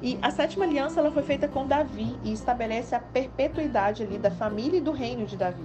E 0.00 0.18
a 0.20 0.30
sétima 0.30 0.64
aliança 0.64 0.98
ela 0.98 1.12
foi 1.12 1.22
feita 1.22 1.46
com 1.46 1.66
Davi 1.66 2.16
e 2.24 2.32
estabelece 2.32 2.94
a 2.94 2.98
perpetuidade 2.98 4.02
ali 4.02 4.18
da 4.18 4.30
família 4.30 4.78
e 4.78 4.80
do 4.80 4.90
reino 4.90 5.26
de 5.26 5.36
Davi. 5.36 5.62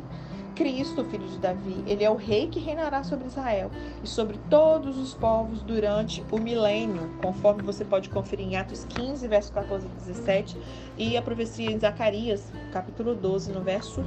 Cristo, 0.57 1.05
filho 1.05 1.27
de 1.27 1.37
Davi, 1.37 1.83
ele 1.85 2.03
é 2.03 2.09
o 2.09 2.15
rei 2.15 2.47
que 2.47 2.59
reinará 2.59 3.03
sobre 3.03 3.27
Israel 3.27 3.69
e 4.03 4.07
sobre 4.07 4.39
todos 4.49 4.97
os 4.97 5.13
povos 5.13 5.61
durante 5.61 6.25
o 6.31 6.39
milênio, 6.39 7.11
conforme 7.21 7.61
você 7.61 7.85
pode 7.85 8.09
conferir 8.09 8.47
em 8.47 8.55
Atos 8.55 8.83
15, 8.85 9.27
verso 9.27 9.53
14 9.53 9.85
e 9.85 9.89
17, 9.89 10.57
e 10.97 11.15
a 11.15 11.21
profecia 11.21 11.69
em 11.69 11.77
Zacarias, 11.77 12.51
capítulo 12.73 13.13
12, 13.13 13.51
no 13.51 13.61
verso 13.61 14.03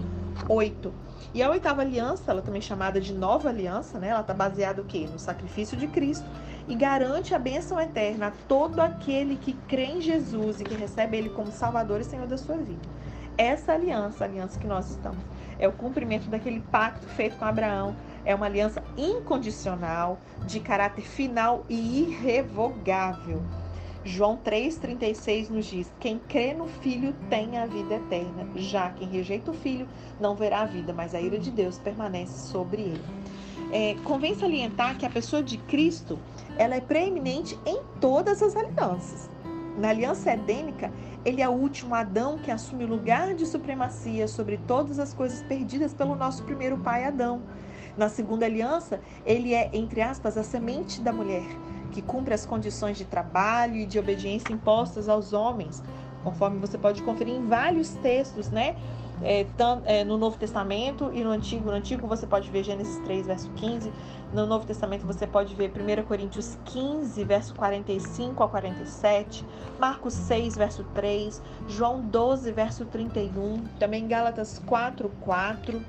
8. 0.48 0.92
E 1.32 1.40
a 1.40 1.48
oitava 1.48 1.82
aliança, 1.82 2.32
ela 2.32 2.42
também 2.42 2.58
é 2.58 2.62
chamada 2.62 3.00
de 3.00 3.14
nova 3.14 3.48
aliança, 3.48 4.00
né? 4.00 4.08
Ela 4.08 4.22
está 4.22 4.34
baseada 4.34 4.82
o 4.82 4.84
quê? 4.84 5.08
No 5.10 5.20
sacrifício 5.20 5.76
de 5.76 5.86
Cristo 5.86 6.26
e 6.66 6.74
garante 6.74 7.32
a 7.32 7.38
bênção 7.38 7.80
eterna 7.80 8.26
a 8.26 8.32
todo 8.48 8.80
aquele 8.80 9.36
que 9.36 9.52
crê 9.68 9.84
em 9.84 10.00
Jesus 10.00 10.60
e 10.60 10.64
que 10.64 10.74
recebe 10.74 11.16
ele 11.16 11.28
como 11.28 11.52
Salvador 11.52 12.00
e 12.00 12.04
Senhor 12.04 12.26
da 12.26 12.36
sua 12.36 12.56
vida. 12.56 12.88
Essa 13.38 13.72
aliança, 13.72 14.24
a 14.24 14.26
aliança 14.26 14.58
que 14.58 14.66
nós 14.66 14.90
estamos 14.90 15.20
é 15.60 15.68
o 15.68 15.72
cumprimento 15.72 16.28
daquele 16.28 16.60
pacto 16.60 17.06
feito 17.08 17.36
com 17.36 17.44
Abraão. 17.44 17.94
É 18.24 18.34
uma 18.34 18.46
aliança 18.46 18.82
incondicional, 18.96 20.18
de 20.46 20.58
caráter 20.58 21.04
final 21.04 21.64
e 21.68 22.00
irrevogável. 22.02 23.40
João 24.04 24.38
3,36 24.38 25.50
nos 25.50 25.66
diz: 25.66 25.92
Quem 26.00 26.18
crê 26.18 26.54
no 26.54 26.66
Filho 26.66 27.14
tem 27.28 27.58
a 27.58 27.66
vida 27.66 27.96
eterna, 27.96 28.48
já 28.56 28.90
quem 28.90 29.06
rejeita 29.08 29.50
o 29.50 29.54
Filho 29.54 29.86
não 30.18 30.34
verá 30.34 30.62
a 30.62 30.66
vida, 30.66 30.92
mas 30.92 31.14
a 31.14 31.20
ira 31.20 31.38
de 31.38 31.50
Deus 31.50 31.78
permanece 31.78 32.48
sobre 32.50 32.82
ele. 32.82 33.04
É, 33.72 33.94
convém 34.02 34.34
salientar 34.34 34.96
que 34.96 35.06
a 35.06 35.10
pessoa 35.10 35.42
de 35.42 35.58
Cristo 35.58 36.18
ela 36.56 36.74
é 36.74 36.80
preeminente 36.80 37.58
em 37.64 37.80
todas 38.00 38.42
as 38.42 38.56
alianças. 38.56 39.30
Na 39.80 39.88
aliança 39.88 40.30
edênica, 40.30 40.92
ele 41.24 41.40
é 41.40 41.48
o 41.48 41.52
último 41.52 41.94
Adão 41.94 42.36
que 42.36 42.50
assume 42.50 42.84
o 42.84 42.86
lugar 42.86 43.34
de 43.34 43.46
supremacia 43.46 44.28
sobre 44.28 44.58
todas 44.58 44.98
as 44.98 45.14
coisas 45.14 45.40
perdidas 45.40 45.94
pelo 45.94 46.14
nosso 46.14 46.44
primeiro 46.44 46.76
pai 46.76 47.06
Adão. 47.06 47.40
Na 47.96 48.10
segunda 48.10 48.44
aliança, 48.44 49.00
ele 49.24 49.54
é, 49.54 49.70
entre 49.72 50.02
aspas, 50.02 50.36
a 50.36 50.42
semente 50.42 51.00
da 51.00 51.14
mulher, 51.14 51.46
que 51.92 52.02
cumpre 52.02 52.34
as 52.34 52.44
condições 52.44 52.98
de 52.98 53.06
trabalho 53.06 53.76
e 53.76 53.86
de 53.86 53.98
obediência 53.98 54.52
impostas 54.52 55.08
aos 55.08 55.32
homens, 55.32 55.82
conforme 56.22 56.58
você 56.58 56.76
pode 56.76 57.02
conferir 57.02 57.34
em 57.34 57.46
vários 57.46 57.94
textos, 57.94 58.50
né? 58.50 58.76
É, 59.22 59.46
é, 59.84 60.04
no 60.04 60.16
Novo 60.16 60.38
Testamento 60.38 61.10
e 61.12 61.22
no 61.22 61.30
Antigo. 61.30 61.66
No 61.66 61.76
Antigo 61.76 62.06
você 62.06 62.26
pode 62.26 62.50
ver 62.50 62.64
Gênesis 62.64 62.98
3, 63.04 63.26
verso 63.26 63.50
15. 63.52 63.92
No 64.32 64.46
Novo 64.46 64.66
Testamento 64.66 65.06
você 65.06 65.26
pode 65.26 65.54
ver 65.54 65.70
1 65.70 66.04
Coríntios 66.04 66.56
15, 66.64 67.22
verso 67.24 67.54
45 67.54 68.42
a 68.42 68.48
47. 68.48 69.44
Marcos 69.78 70.14
6, 70.14 70.56
verso 70.56 70.84
3. 70.94 71.42
João 71.68 72.00
12, 72.00 72.52
verso 72.52 72.84
31. 72.86 73.64
Também 73.78 74.06
Gálatas 74.06 74.60
4, 74.66 75.10
4. 75.20 75.84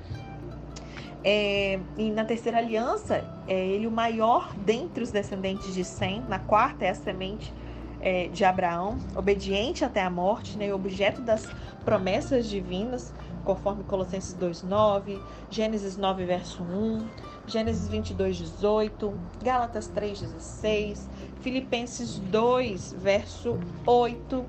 É, 1.24 1.78
e 1.96 2.10
na 2.10 2.24
terceira 2.24 2.58
aliança, 2.58 3.24
é 3.46 3.54
ele 3.54 3.86
o 3.86 3.90
maior 3.92 4.52
dentre 4.56 5.04
os 5.04 5.10
descendentes 5.10 5.72
de 5.72 5.84
Sem. 5.84 6.20
Na 6.28 6.38
quarta 6.38 6.84
é 6.84 6.90
a 6.90 6.94
semente 6.94 7.54
é, 8.02 8.26
de 8.26 8.44
Abraão, 8.44 8.98
obediente 9.14 9.84
até 9.84 10.02
a 10.02 10.10
morte, 10.10 10.58
né, 10.58 10.74
objeto 10.74 11.22
das 11.22 11.48
promessas 11.84 12.48
divinas, 12.48 13.14
conforme 13.44 13.84
Colossenses 13.84 14.34
2:9, 14.34 15.20
Gênesis 15.48 15.96
9 15.96 16.24
verso 16.24 16.62
1, 16.62 17.06
Gênesis 17.46 17.88
22 17.88 18.36
18, 18.36 19.14
Gálatas 19.42 19.88
3:16, 19.88 21.08
Filipenses 21.40 22.18
2 22.18 22.92
verso 22.92 23.58
8. 23.86 24.44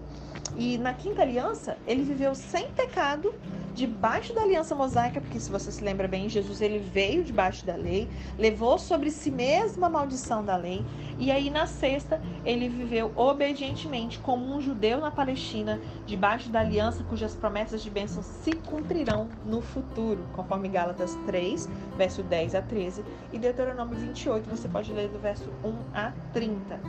E 0.55 0.77
na 0.77 0.93
quinta 0.93 1.22
aliança, 1.22 1.77
ele 1.88 2.03
viveu 2.03 2.36
sem 2.36 2.67
pecado 2.72 3.33
debaixo 3.74 4.34
da 4.34 4.42
aliança 4.42 4.75
mosaica, 4.75 5.20
porque 5.20 5.39
se 5.39 5.50
você 5.50 5.72
se 5.72 5.84
lembra 5.84 6.08
bem, 6.08 6.30
Jesus 6.30 6.62
ele 6.62 6.77
veio 6.77 7.24
debaixo 7.24 7.65
da 7.65 7.75
lei, 7.75 8.08
levou 8.38 8.77
sobre 8.77 9.10
si 9.10 9.32
mesma 9.32 9.88
a 9.88 9.89
maldição 9.89 10.44
da 10.44 10.56
lei, 10.56 10.86
e 11.18 11.32
aí 11.32 11.50
na 11.50 11.65
sexta 11.65 12.22
ele 12.46 12.70
viveu 12.70 13.12
obedientemente 13.15 14.20
como 14.20 14.56
um 14.56 14.62
judeu 14.62 15.00
na 15.00 15.10
Palestina, 15.10 15.80
debaixo 16.06 16.50
da 16.50 16.60
aliança 16.60 17.03
cujas 17.03 17.36
promessas 17.36 17.82
de 17.82 17.89
bênção 17.89 18.22
se 18.22 18.51
cumprirão 18.51 19.27
no 19.46 19.62
futuro, 19.62 20.24
conforme 20.34 20.70
Gálatas 20.70 21.15
3, 21.25 21.68
verso 21.98 22.22
10 22.22 22.56
a 22.56 22.62
13, 22.62 23.03
e 23.32 23.39
Deuteronômio 23.39 23.98
28, 23.98 24.50
você 24.50 24.68
pode 24.68 24.94
ler 24.94 25.10
do 25.10 25.20
verso 25.20 25.50
1 25.63 25.74
a 25.94 26.12
30. 26.32 26.80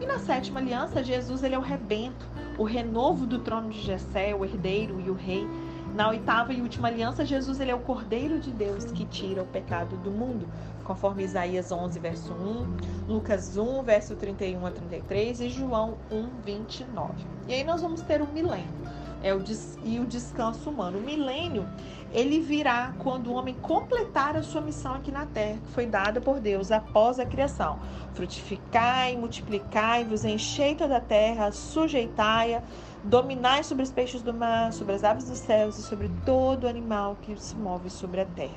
E 0.00 0.06
na 0.06 0.18
sétima 0.18 0.58
aliança, 0.58 1.02
Jesus 1.02 1.44
ele 1.44 1.54
é 1.54 1.58
o 1.58 1.62
rebento, 1.62 2.26
o 2.58 2.64
renovo 2.64 3.24
do 3.24 3.38
trono 3.38 3.70
de 3.70 3.80
Jessé, 3.80 4.34
o 4.34 4.44
herdeiro 4.44 5.00
e 5.00 5.08
o 5.08 5.14
rei. 5.14 5.46
Na 5.94 6.08
oitava 6.08 6.54
e 6.54 6.62
última 6.62 6.88
aliança, 6.88 7.24
Jesus 7.24 7.60
ele 7.60 7.70
é 7.70 7.74
o 7.74 7.80
Cordeiro 7.80 8.40
de 8.40 8.50
Deus 8.50 8.86
que 8.86 9.04
tira 9.04 9.42
o 9.42 9.46
pecado 9.46 9.96
do 9.98 10.10
mundo, 10.10 10.48
conforme 10.84 11.22
Isaías 11.22 11.70
11, 11.70 11.98
verso 11.98 12.32
1, 12.32 13.12
Lucas 13.12 13.56
1, 13.58 13.82
verso 13.82 14.16
31 14.16 14.64
a 14.66 14.70
33 14.70 15.40
e 15.42 15.48
João 15.50 15.98
1, 16.10 16.40
29. 16.42 17.12
E 17.46 17.52
aí 17.52 17.64
nós 17.64 17.82
vamos 17.82 18.00
ter 18.00 18.22
o 18.22 18.26
milênio 18.26 18.82
é 19.22 19.34
o 19.34 19.42
e 19.84 20.00
o 20.00 20.06
descanso 20.06 20.70
humano. 20.70 20.98
O 20.98 21.02
milênio, 21.02 21.68
ele 22.12 22.40
virá 22.40 22.94
quando 22.98 23.28
o 23.28 23.34
homem 23.34 23.54
completar 23.54 24.36
a 24.36 24.42
sua 24.42 24.60
missão 24.60 24.94
aqui 24.94 25.10
na 25.10 25.26
terra, 25.26 25.58
que 25.64 25.72
foi 25.72 25.86
dada 25.86 26.20
por 26.20 26.40
Deus 26.40 26.70
após 26.70 27.18
a 27.18 27.26
criação. 27.26 27.78
Frutificai, 28.14 29.16
multiplicai-vos, 29.16 30.24
enchei 30.24 30.74
toda 30.74 30.96
a 30.96 31.00
terra, 31.00 31.52
sujeitai-a, 31.52 32.62
Dominai 33.04 33.64
sobre 33.64 33.82
os 33.82 33.90
peixes 33.90 34.22
do 34.22 34.32
mar, 34.32 34.72
sobre 34.72 34.94
as 34.94 35.02
aves 35.02 35.24
dos 35.24 35.38
céus 35.38 35.76
e 35.76 35.82
sobre 35.82 36.08
todo 36.24 36.68
animal 36.68 37.16
que 37.20 37.34
se 37.36 37.56
move 37.56 37.90
sobre 37.90 38.20
a 38.20 38.24
terra. 38.24 38.54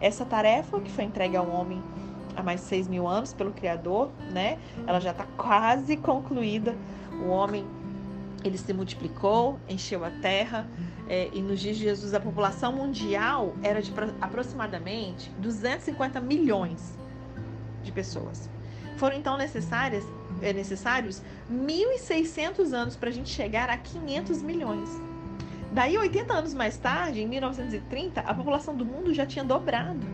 Essa 0.00 0.24
tarefa 0.24 0.80
que 0.80 0.90
foi 0.90 1.04
entregue 1.04 1.36
ao 1.36 1.48
homem 1.48 1.80
há 2.34 2.42
mais 2.42 2.60
seis 2.62 2.88
mil 2.88 3.06
anos 3.06 3.32
pelo 3.32 3.52
Criador, 3.52 4.10
né? 4.32 4.58
Ela 4.88 5.00
já 5.00 5.12
está 5.12 5.24
quase 5.36 5.96
concluída. 5.96 6.76
O 7.24 7.28
homem 7.28 7.64
ele 8.44 8.58
se 8.58 8.72
multiplicou, 8.72 9.58
encheu 9.68 10.04
a 10.04 10.10
terra, 10.10 10.68
é, 11.08 11.30
e 11.32 11.40
nos 11.40 11.60
dias 11.60 11.76
de 11.76 11.84
Jesus 11.84 12.14
a 12.14 12.20
população 12.20 12.72
mundial 12.72 13.54
era 13.62 13.80
de 13.80 13.92
aproximadamente 14.20 15.30
250 15.38 16.20
milhões 16.20 16.96
de 17.82 17.92
pessoas. 17.92 18.50
Foram 18.96 19.16
então 19.16 19.36
necessárias 19.36 20.04
é 20.42 20.52
necessários 20.52 21.22
1.600 21.50 22.72
anos 22.72 22.96
para 22.96 23.08
a 23.08 23.12
gente 23.12 23.30
chegar 23.30 23.70
a 23.70 23.76
500 23.76 24.42
milhões. 24.42 24.88
Daí, 25.72 25.96
80 25.96 26.32
anos 26.32 26.54
mais 26.54 26.76
tarde, 26.76 27.20
em 27.20 27.26
1930, 27.26 28.20
a 28.20 28.34
população 28.34 28.74
do 28.74 28.84
mundo 28.84 29.12
já 29.12 29.26
tinha 29.26 29.44
dobrado. 29.44 30.06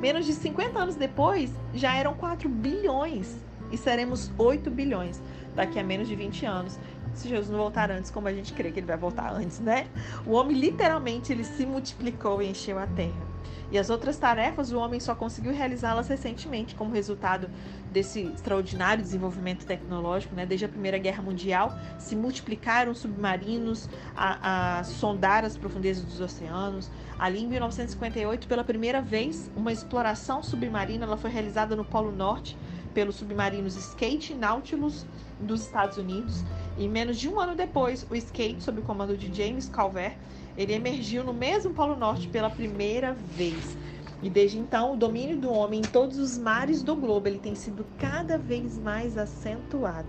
Menos 0.00 0.26
de 0.26 0.32
50 0.32 0.78
anos 0.78 0.96
depois, 0.96 1.52
já 1.72 1.94
eram 1.94 2.14
4 2.14 2.48
bilhões 2.48 3.36
e 3.70 3.76
seremos 3.76 4.30
8 4.38 4.70
bilhões 4.70 5.20
daqui 5.54 5.78
a 5.78 5.84
menos 5.84 6.08
de 6.08 6.14
20 6.14 6.46
anos. 6.46 6.78
Se 7.14 7.28
Jesus 7.28 7.50
não 7.50 7.58
voltar 7.58 7.90
antes, 7.90 8.10
como 8.10 8.28
a 8.28 8.32
gente 8.32 8.52
crê 8.52 8.70
que 8.70 8.80
ele 8.80 8.86
vai 8.86 8.96
voltar 8.96 9.32
antes, 9.32 9.60
né? 9.60 9.86
O 10.26 10.32
homem 10.32 10.58
literalmente 10.58 11.32
ele 11.32 11.44
se 11.44 11.64
multiplicou 11.64 12.42
e 12.42 12.48
encheu 12.48 12.78
a 12.78 12.86
terra. 12.86 13.34
E 13.70 13.78
as 13.78 13.90
outras 13.90 14.16
tarefas 14.16 14.70
o 14.72 14.78
homem 14.78 15.00
só 15.00 15.14
conseguiu 15.14 15.52
realizá-las 15.52 16.06
recentemente, 16.06 16.74
como 16.74 16.92
resultado 16.92 17.50
desse 17.90 18.22
extraordinário 18.22 19.02
desenvolvimento 19.02 19.64
tecnológico, 19.64 20.34
né? 20.34 20.44
Desde 20.44 20.66
a 20.66 20.68
Primeira 20.68 20.98
Guerra 20.98 21.22
Mundial, 21.22 21.76
se 21.98 22.14
multiplicaram 22.14 22.94
submarinos 22.94 23.88
a, 24.16 24.78
a 24.78 24.84
sondar 24.84 25.44
as 25.44 25.56
profundezas 25.56 26.04
dos 26.04 26.20
oceanos. 26.20 26.90
Ali 27.18 27.42
em 27.42 27.48
1958, 27.48 28.46
pela 28.46 28.64
primeira 28.64 29.00
vez, 29.00 29.50
uma 29.56 29.72
exploração 29.72 30.42
submarina 30.42 31.04
ela 31.04 31.16
foi 31.16 31.30
realizada 31.30 31.74
no 31.74 31.84
Polo 31.84 32.12
Norte 32.12 32.56
pelos 32.92 33.16
submarinos 33.16 33.76
Skate 33.76 34.32
e 34.32 34.36
Nautilus 34.36 35.04
dos 35.40 35.62
Estados 35.62 35.98
Unidos. 35.98 36.44
E 36.76 36.88
menos 36.88 37.18
de 37.18 37.28
um 37.28 37.38
ano 37.38 37.54
depois, 37.54 38.04
o 38.10 38.16
Skate, 38.16 38.62
sob 38.62 38.80
o 38.80 38.82
comando 38.82 39.16
de 39.16 39.32
James 39.32 39.68
Calvert, 39.68 40.16
ele 40.56 40.72
emergiu 40.72 41.22
no 41.22 41.32
mesmo 41.32 41.72
Polo 41.72 41.96
Norte 41.96 42.28
pela 42.28 42.50
primeira 42.50 43.12
vez. 43.12 43.76
E 44.22 44.30
desde 44.30 44.58
então, 44.58 44.94
o 44.94 44.96
domínio 44.96 45.36
do 45.36 45.52
homem 45.52 45.80
em 45.80 45.82
todos 45.82 46.18
os 46.18 46.38
mares 46.38 46.82
do 46.82 46.96
globo 46.96 47.28
ele 47.28 47.38
tem 47.38 47.54
sido 47.54 47.86
cada 47.98 48.38
vez 48.38 48.78
mais 48.78 49.18
acentuado. 49.18 50.08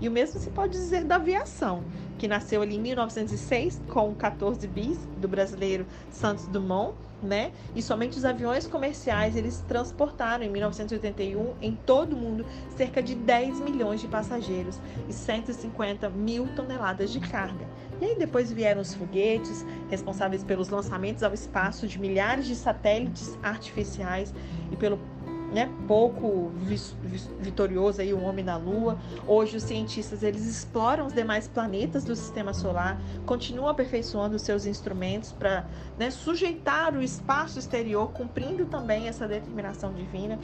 E 0.00 0.08
o 0.08 0.12
mesmo 0.12 0.40
se 0.40 0.50
pode 0.50 0.72
dizer 0.72 1.04
da 1.04 1.16
aviação, 1.16 1.82
que 2.18 2.26
nasceu 2.28 2.62
ali 2.62 2.76
em 2.76 2.80
1906 2.80 3.82
com 3.88 4.14
14 4.14 4.66
bis 4.66 4.98
do 5.16 5.28
brasileiro 5.28 5.86
Santos 6.10 6.46
Dumont, 6.48 6.94
né? 7.22 7.52
E 7.74 7.82
somente 7.82 8.16
os 8.18 8.24
aviões 8.24 8.66
comerciais 8.66 9.36
eles 9.36 9.64
transportaram 9.66 10.44
em 10.44 10.50
1981 10.50 11.54
em 11.60 11.74
todo 11.74 12.12
o 12.14 12.16
mundo 12.16 12.44
cerca 12.76 13.02
de 13.02 13.14
10 13.14 13.60
milhões 13.60 14.00
de 14.00 14.08
passageiros 14.08 14.78
e 15.08 15.12
150 15.12 16.08
mil 16.10 16.46
toneladas 16.54 17.10
de 17.10 17.20
carga. 17.20 17.66
E 18.00 18.04
aí 18.04 18.18
depois 18.18 18.52
vieram 18.52 18.82
os 18.82 18.94
foguetes, 18.94 19.64
responsáveis 19.88 20.44
pelos 20.44 20.68
lançamentos 20.68 21.22
ao 21.22 21.32
espaço 21.32 21.86
de 21.86 21.98
milhares 21.98 22.46
de 22.46 22.54
satélites 22.54 23.38
artificiais 23.42 24.34
e 24.70 24.76
pelo 24.76 24.98
né, 25.52 25.70
pouco 25.86 26.50
vitorioso 27.40 28.00
aí 28.00 28.12
o 28.12 28.20
homem 28.20 28.44
na 28.44 28.56
Lua. 28.56 28.98
Hoje 29.26 29.56
os 29.56 29.62
cientistas 29.62 30.22
eles 30.22 30.44
exploram 30.46 31.06
os 31.06 31.12
demais 31.12 31.46
planetas 31.46 32.04
do 32.04 32.16
Sistema 32.16 32.52
Solar, 32.52 33.00
continuam 33.24 33.68
aperfeiçoando 33.68 34.38
seus 34.38 34.66
instrumentos 34.66 35.32
para 35.32 35.66
né, 35.98 36.10
sujeitar 36.10 36.94
o 36.94 37.02
espaço 37.02 37.58
exterior, 37.58 38.10
cumprindo 38.12 38.66
também 38.66 39.08
essa 39.08 39.26
determinação 39.26 39.92
divina. 39.92 40.38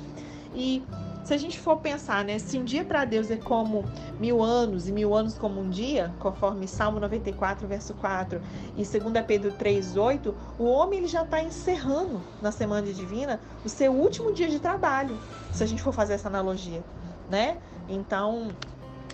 E 0.54 0.84
se 1.24 1.32
a 1.32 1.36
gente 1.36 1.58
for 1.58 1.76
pensar, 1.78 2.24
né, 2.24 2.38
se 2.38 2.58
um 2.58 2.64
dia 2.64 2.84
para 2.84 3.04
Deus 3.04 3.30
é 3.30 3.36
como 3.36 3.84
mil 4.18 4.42
anos 4.42 4.88
e 4.88 4.92
mil 4.92 5.14
anos 5.14 5.38
como 5.38 5.60
um 5.60 5.70
dia, 5.70 6.12
conforme 6.18 6.66
Salmo 6.66 6.98
94, 6.98 7.66
verso 7.66 7.94
4 7.94 8.40
e 8.76 8.84
2 8.84 9.26
Pedro 9.26 9.52
3, 9.52 9.96
8, 9.96 10.34
o 10.58 10.64
homem 10.64 11.00
ele 11.00 11.08
já 11.08 11.22
está 11.22 11.42
encerrando 11.42 12.20
na 12.40 12.50
semana 12.50 12.92
divina 12.92 13.40
o 13.64 13.68
seu 13.68 13.92
último 13.92 14.32
dia 14.32 14.48
de 14.48 14.58
trabalho, 14.58 15.18
se 15.52 15.62
a 15.62 15.66
gente 15.66 15.82
for 15.82 15.92
fazer 15.92 16.14
essa 16.14 16.28
analogia, 16.28 16.82
né? 17.30 17.58
Então, 17.88 18.48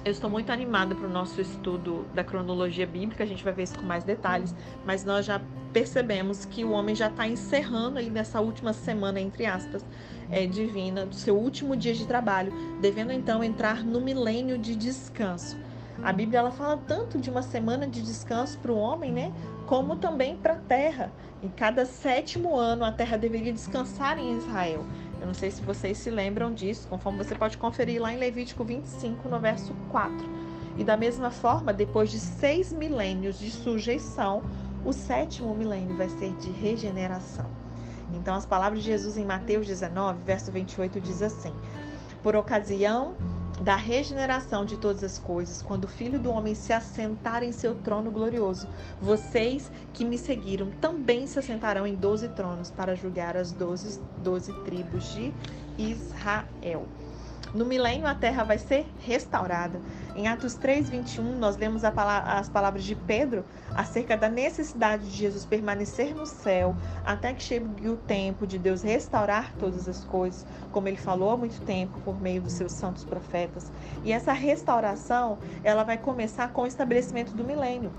eu 0.05 0.13
estou 0.13 0.31
muito 0.31 0.51
animada 0.51 0.95
para 0.95 1.07
o 1.07 1.11
nosso 1.11 1.41
estudo 1.41 2.07
da 2.15 2.23
cronologia 2.25 2.87
bíblica, 2.87 3.25
a 3.25 3.27
gente 3.27 3.45
vai 3.45 3.53
ver 3.53 3.65
isso 3.65 3.79
com 3.79 3.85
mais 3.85 4.05
detalhes, 4.05 4.55
mas 4.87 5.05
nós 5.05 5.27
já 5.27 5.41
percebemos 5.73 6.45
que 6.45 6.65
o 6.65 6.71
homem 6.71 6.95
já 6.95 7.09
está 7.09 7.27
encerrando 7.27 7.99
aí 7.99 8.11
nessa 8.11 8.41
última 8.41 8.73
semana, 8.73 9.21
entre 9.21 9.47
aspas, 9.47 9.85
é, 10.31 10.47
divina, 10.47 11.07
do 11.07 11.15
seu 11.15 11.37
último 11.37 11.77
dia 11.77 11.95
de 11.95 12.07
trabalho, 12.07 12.53
devendo 12.81 13.13
então 13.13 13.43
entrar 13.43 13.85
no 13.85 14.01
milênio 14.01 14.59
de 14.59 14.75
descanso. 14.75 15.57
A 16.03 16.13
Bíblia 16.13 16.39
ela 16.39 16.51
fala 16.51 16.77
tanto 16.77 17.19
de 17.19 17.29
uma 17.29 17.43
semana 17.43 17.87
de 17.87 18.01
descanso 18.01 18.59
para 18.59 18.71
o 18.71 18.79
homem, 18.79 19.11
né? 19.11 19.33
Como 19.67 19.97
também 19.97 20.37
para 20.37 20.53
a 20.53 20.59
terra. 20.59 21.13
Em 21.43 21.49
cada 21.49 21.85
sétimo 21.85 22.57
ano, 22.57 22.85
a 22.85 22.93
terra 22.93 23.17
deveria 23.17 23.53
descansar 23.53 24.19
em 24.19 24.37
Israel. 24.37 24.85
Eu 25.21 25.27
não 25.27 25.35
sei 25.35 25.51
se 25.51 25.61
vocês 25.61 25.99
se 25.99 26.11
lembram 26.11 26.55
disso, 26.55 26.87
conforme 26.89 27.19
você 27.19 27.35
pode 27.35 27.59
conferir 27.59 28.01
lá 28.01 28.13
em 28.13 28.17
Levítico 28.17 28.65
25, 28.65 29.29
no 29.29 29.41
verso 29.41 29.75
4. 29.91 30.17
E 30.77 30.85
da 30.85 30.97
mesma 30.97 31.31
forma, 31.31 31.73
depois 31.73 32.11
de 32.11 32.21
seis 32.21 32.73
milênios 32.73 33.39
de 33.39 33.51
sujeição, 33.51 34.45
o 34.85 34.93
sétimo 34.93 35.55
milênio 35.55 35.97
vai 35.97 36.09
ser 36.09 36.33
de 36.35 36.51
regeneração. 36.51 37.47
Então, 38.15 38.35
as 38.35 38.47
palavras 38.47 38.83
de 38.83 38.87
Jesus 38.87 39.17
em 39.17 39.25
Mateus 39.25 39.67
19, 39.67 40.23
verso 40.25 40.51
28 40.51 41.01
diz 41.01 41.23
assim: 41.23 41.53
Por 42.23 42.35
ocasião 42.37 43.15
da 43.61 43.77
regeneração 43.77 44.65
de 44.65 44.77
todas 44.77 45.03
as 45.03 45.19
coisas, 45.19 45.61
quando 45.63 45.85
o 45.85 45.89
Filho 45.89 46.19
do 46.19 46.31
Homem 46.31 46.55
se 46.55 46.73
assentar 46.73 47.43
em 47.43 47.53
seu 47.53 47.75
trono 47.75 48.11
glorioso, 48.11 48.69
vocês 49.01 49.71
que 49.93 50.05
me 50.05 50.17
seguiram 50.17 50.71
também 50.81 51.27
se 51.27 51.39
assentarão 51.39 51.87
em 51.87 51.95
doze 51.95 52.29
tronos 52.29 52.71
para 52.71 52.95
julgar 52.95 53.37
as 53.37 53.53
doze, 53.53 54.01
tribos 54.65 55.13
de 55.13 55.33
Israel. 55.77 56.87
No 57.55 57.65
milênio, 57.65 58.07
a 58.07 58.15
terra 58.15 58.45
vai 58.45 58.59
ser 58.59 58.87
restaurada. 59.01 59.81
Em 60.15 60.29
Atos 60.29 60.55
3, 60.55 60.91
21, 60.91 61.39
nós 61.39 61.57
lemos 61.57 61.83
as 61.83 62.49
palavras 62.49 62.85
de 62.85 62.95
Pedro 62.95 63.43
acerca 63.75 64.17
da 64.19 64.29
necessidade 64.29 65.09
de 65.09 65.17
Jesus 65.17 65.47
permanecer 65.47 66.15
no 66.15 66.27
céu 66.27 66.77
até 67.07 67.33
que 67.33 67.43
chegue 67.43 67.89
o 67.89 67.97
tempo 67.97 68.47
de 68.47 68.59
Deus 68.59 68.83
restaurar 68.83 69.55
todas 69.59 69.89
as 69.89 70.05
coisas, 70.05 70.45
como 70.73 70.89
ele 70.89 70.99
falou 70.99 71.31
há 71.31 71.37
muito 71.39 71.61
tempo 71.63 71.99
por 72.01 72.21
meio 72.21 72.43
dos 72.43 72.53
seus 72.53 72.73
santos 72.73 73.03
profetas. 73.05 73.73
E 74.05 74.13
essa 74.13 74.33
restauração, 74.33 75.39
ela 75.65 75.85
vai 75.85 75.97
começar 75.97 76.53
com 76.53 76.63
o 76.63 76.67
estabelecimento 76.67 77.33
do 77.33 77.45
milênio. 77.45 77.91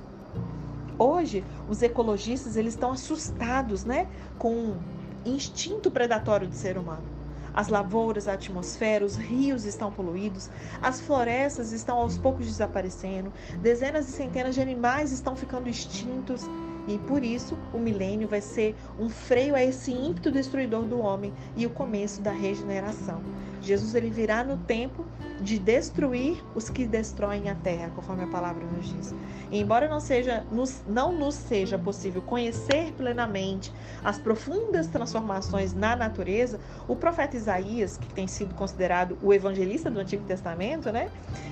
Hoje, 0.98 1.44
os 1.68 1.82
ecologistas 1.82 2.56
eles 2.56 2.74
estão 2.74 2.92
assustados, 2.92 3.84
né, 3.84 4.08
com 4.38 4.54
o 4.54 4.78
instinto 5.26 5.90
predatório 5.90 6.48
do 6.48 6.54
ser 6.54 6.78
humano. 6.78 7.19
As 7.60 7.68
lavouras, 7.68 8.26
a 8.30 8.36
atmosfera, 8.36 9.04
os 9.04 9.18
rios 9.18 9.66
estão 9.66 9.92
poluídos, 9.92 10.50
as 10.82 11.02
florestas 11.02 11.74
estão 11.74 11.98
aos 11.98 12.18
poucos 12.18 12.46
desaparecendo, 12.46 13.34
dezenas 13.62 14.08
e 14.08 14.14
centenas 14.14 14.56
de 14.56 14.62
animais 14.62 15.12
estão 15.12 15.36
ficando 15.36 15.68
extintos. 15.68 16.42
E 16.88 16.98
por 17.00 17.22
isso 17.22 17.58
o 17.74 17.78
milênio 17.78 18.30
vai 18.30 18.40
ser 18.40 18.78
um 18.98 19.10
freio 19.10 19.56
a 19.56 19.62
esse 19.62 19.92
ímpeto 19.92 20.32
destruidor 20.32 20.86
do 20.86 21.00
homem 21.00 21.34
e 21.54 21.66
o 21.66 21.70
começo 21.70 22.22
da 22.22 22.32
regeneração. 22.32 23.22
Jesus 23.62 23.96
ele 23.96 24.10
virá 24.10 24.44
no 24.44 24.58
tempo 24.58 25.06
de 25.42 25.58
destruir 25.58 26.44
os 26.54 26.70
que 26.70 26.86
destroem 26.86 27.50
a 27.50 27.56
terra, 27.56 27.92
conforme 27.96 28.24
a 28.24 28.28
palavra 28.28 28.66
nos 28.66 28.90
diz. 28.94 29.16
E 29.52 29.60
embora 29.60 29.88
não 29.88 30.00
seja 30.00 30.46
nos, 30.52 30.84
não 30.88 31.12
nos 31.12 31.36
seja 31.36 31.78
possível 31.78 32.22
conhecer 32.22 32.92
plenamente 32.94 33.74
as 34.04 34.20
profundas 34.20 34.88
transformações 34.88 35.74
na 35.74 35.96
natureza, 35.96 36.60
o 36.88 36.96
profeta 36.96 37.36
Isaías, 37.36 37.98
que 37.98 38.14
tem 38.14 38.28
sido 38.28 38.54
considerado 38.54 39.18
o 39.22 39.34
evangelista 39.34 39.90
do 39.90 40.00
Antigo 40.00 40.24
Testamento, 40.26 40.92
né? 40.92 41.10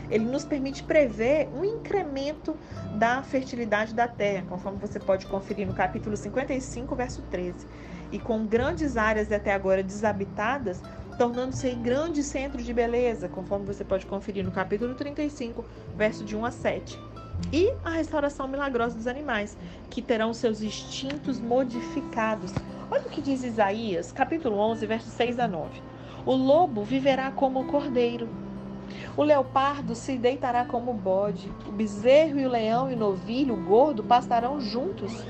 Ele 0.09 0.25
nos 0.25 0.45
permite 0.45 0.83
prever 0.83 1.49
um 1.55 1.63
incremento 1.63 2.55
da 2.95 3.21
fertilidade 3.23 3.93
da 3.93 4.07
terra, 4.07 4.45
conforme 4.47 4.77
você 4.79 4.99
pode 4.99 5.25
conferir 5.25 5.65
no 5.65 5.73
capítulo 5.73 6.15
55, 6.15 6.95
verso 6.95 7.21
13. 7.31 7.65
E 8.11 8.19
com 8.19 8.45
grandes 8.45 8.95
áreas 8.95 9.31
até 9.31 9.53
agora 9.53 9.83
desabitadas, 9.83 10.81
tornando-se 11.17 11.67
em 11.67 11.81
grande 11.81 12.21
centro 12.21 12.61
de 12.61 12.73
beleza, 12.73 13.27
conforme 13.27 13.65
você 13.65 13.83
pode 13.83 14.05
conferir 14.05 14.43
no 14.43 14.51
capítulo 14.51 14.93
35, 14.93 15.65
verso 15.95 16.23
de 16.23 16.35
1 16.35 16.45
a 16.45 16.51
7. 16.51 16.99
E 17.51 17.73
a 17.83 17.89
restauração 17.89 18.47
milagrosa 18.47 18.95
dos 18.95 19.07
animais, 19.07 19.57
que 19.89 20.01
terão 20.01 20.33
seus 20.33 20.61
instintos 20.61 21.39
modificados. 21.39 22.53
Olha 22.89 23.01
o 23.01 23.09
que 23.09 23.21
diz 23.21 23.43
Isaías, 23.43 24.11
capítulo 24.11 24.57
11, 24.57 24.85
versos 24.85 25.13
6 25.13 25.39
a 25.39 25.47
9. 25.47 25.81
O 26.25 26.35
lobo 26.35 26.83
viverá 26.83 27.31
como 27.31 27.61
o 27.61 27.65
cordeiro. 27.65 28.27
O 29.15 29.23
leopardo 29.23 29.95
se 29.95 30.17
deitará 30.17 30.65
como 30.65 30.91
o 30.91 30.93
bode. 30.93 31.51
O 31.67 31.71
bezerro 31.71 32.39
e 32.39 32.45
o 32.45 32.49
leão 32.49 32.91
e 32.91 32.93
o 32.93 32.97
novilho, 32.97 33.55
o 33.55 33.63
gordo, 33.63 34.03
pastarão 34.03 34.59
juntos. 34.59 35.23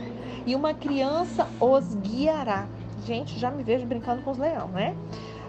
E 0.45 0.56
uma 0.56 0.73
criança 0.73 1.47
os 1.60 1.95
guiará. 1.95 2.67
Gente, 3.06 3.38
já 3.39 3.50
me 3.52 3.63
vejo 3.63 3.86
brincando 3.86 4.21
com 4.21 4.32
os 4.32 4.38
leões, 4.38 4.71
né? 4.71 4.95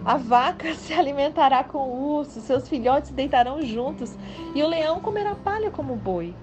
A 0.03 0.15
vaca 0.15 0.73
se 0.75 0.93
alimentará 0.93 1.63
com 1.63 1.79
o 1.79 2.17
urso, 2.17 2.41
seus 2.41 2.67
filhotes 2.67 3.11
deitarão 3.11 3.61
juntos, 3.61 4.17
e 4.55 4.63
o 4.63 4.67
leão 4.67 5.01
comerá 5.01 5.35
palha 5.35 5.69
como 5.69 5.95
boi. 5.95 6.33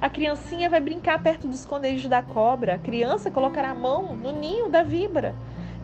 A 0.00 0.10
criancinha 0.10 0.68
vai 0.68 0.80
brincar 0.80 1.22
perto 1.22 1.46
do 1.46 1.54
esconderijo 1.54 2.08
da 2.08 2.22
cobra, 2.22 2.74
a 2.74 2.78
criança 2.78 3.30
colocará 3.30 3.70
a 3.70 3.74
mão 3.74 4.16
no 4.16 4.32
ninho 4.32 4.68
da 4.68 4.82
víbora. 4.82 5.34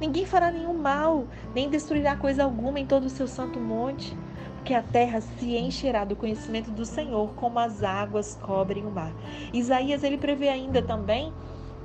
Ninguém 0.00 0.26
fará 0.26 0.50
nenhum 0.50 0.74
mal, 0.74 1.26
nem 1.54 1.68
destruirá 1.68 2.16
coisa 2.16 2.44
alguma 2.44 2.80
em 2.80 2.86
todo 2.86 3.04
o 3.04 3.10
seu 3.10 3.28
santo 3.28 3.60
monte, 3.60 4.16
porque 4.56 4.74
a 4.74 4.82
terra 4.82 5.20
se 5.20 5.56
encherá 5.56 6.04
do 6.04 6.16
conhecimento 6.16 6.70
do 6.70 6.84
Senhor, 6.84 7.32
como 7.34 7.58
as 7.58 7.82
águas 7.82 8.38
cobrem 8.42 8.84
o 8.84 8.90
mar. 8.90 9.12
Isaías 9.52 10.02
ele 10.02 10.18
prevê 10.18 10.48
ainda 10.48 10.82
também 10.82 11.32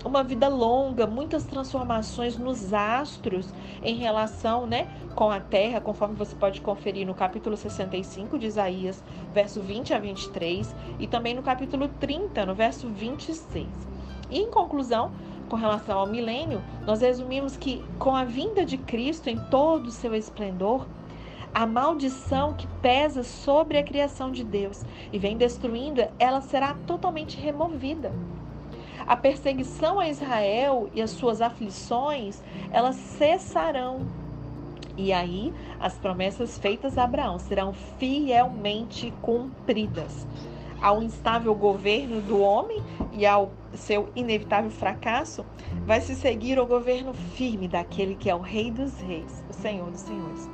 uma 0.05 0.23
vida 0.23 0.47
longa, 0.47 1.07
muitas 1.07 1.43
transformações 1.43 2.37
nos 2.37 2.71
astros 2.73 3.51
em 3.83 3.95
relação 3.95 4.67
né, 4.67 4.87
com 5.15 5.31
a 5.31 5.39
terra, 5.39 5.81
conforme 5.81 6.15
você 6.15 6.35
pode 6.35 6.61
conferir 6.61 7.07
no 7.07 7.15
capítulo 7.15 7.57
65 7.57 8.37
de 8.37 8.45
Isaías, 8.45 9.03
verso 9.33 9.61
20 9.61 9.93
a 9.93 9.99
23, 9.99 10.75
e 10.99 11.07
também 11.07 11.33
no 11.33 11.41
capítulo 11.41 11.87
30, 11.99 12.45
no 12.45 12.53
verso 12.53 12.87
26. 12.87 13.67
E 14.29 14.39
em 14.39 14.49
conclusão, 14.51 15.11
com 15.49 15.55
relação 15.55 15.97
ao 15.97 16.07
milênio, 16.07 16.61
nós 16.85 17.01
resumimos 17.01 17.57
que 17.57 17.83
com 17.97 18.15
a 18.15 18.23
vinda 18.23 18.63
de 18.63 18.77
Cristo 18.77 19.27
em 19.27 19.37
todo 19.49 19.87
o 19.87 19.91
seu 19.91 20.13
esplendor, 20.13 20.85
a 21.53 21.65
maldição 21.65 22.53
que 22.53 22.67
pesa 22.81 23.23
sobre 23.23 23.77
a 23.77 23.83
criação 23.83 24.29
de 24.29 24.43
Deus 24.43 24.83
e 25.11 25.17
vem 25.17 25.37
destruindo, 25.37 26.05
ela 26.19 26.41
será 26.41 26.75
totalmente 26.85 27.37
removida. 27.37 28.11
A 29.05 29.15
perseguição 29.15 29.99
a 29.99 30.09
Israel 30.09 30.89
e 30.93 31.01
as 31.01 31.11
suas 31.11 31.41
aflições, 31.41 32.41
elas 32.71 32.95
cessarão. 32.95 34.07
E 34.97 35.11
aí, 35.11 35.53
as 35.79 35.93
promessas 35.95 36.57
feitas 36.57 36.97
a 36.97 37.03
Abraão 37.03 37.37
serão 37.37 37.73
fielmente 37.73 39.13
cumpridas. 39.21 40.25
Ao 40.81 41.01
instável 41.01 41.53
governo 41.55 42.21
do 42.21 42.39
homem 42.39 42.81
e 43.11 43.25
ao 43.25 43.51
seu 43.73 44.09
inevitável 44.15 44.69
fracasso, 44.69 45.45
vai 45.85 45.99
se 46.01 46.15
seguir 46.15 46.59
o 46.59 46.65
governo 46.65 47.13
firme 47.13 47.67
daquele 47.67 48.15
que 48.15 48.29
é 48.29 48.35
o 48.35 48.39
Rei 48.39 48.71
dos 48.71 48.99
Reis, 48.99 49.43
o 49.49 49.53
Senhor 49.53 49.89
dos 49.89 50.01
Senhores 50.01 50.49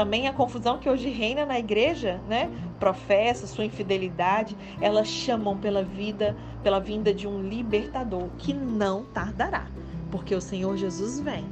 também 0.00 0.26
a 0.26 0.32
confusão 0.32 0.78
que 0.78 0.88
hoje 0.88 1.10
reina 1.10 1.44
na 1.44 1.58
igreja, 1.58 2.18
né? 2.26 2.50
Professa 2.78 3.46
sua 3.46 3.66
infidelidade, 3.66 4.56
elas 4.80 5.06
chamam 5.06 5.58
pela 5.58 5.82
vida, 5.82 6.34
pela 6.62 6.80
vinda 6.80 7.12
de 7.12 7.28
um 7.28 7.42
libertador 7.42 8.30
que 8.38 8.54
não 8.54 9.04
tardará, 9.04 9.66
porque 10.10 10.34
o 10.34 10.40
Senhor 10.40 10.74
Jesus 10.78 11.20
vem. 11.20 11.44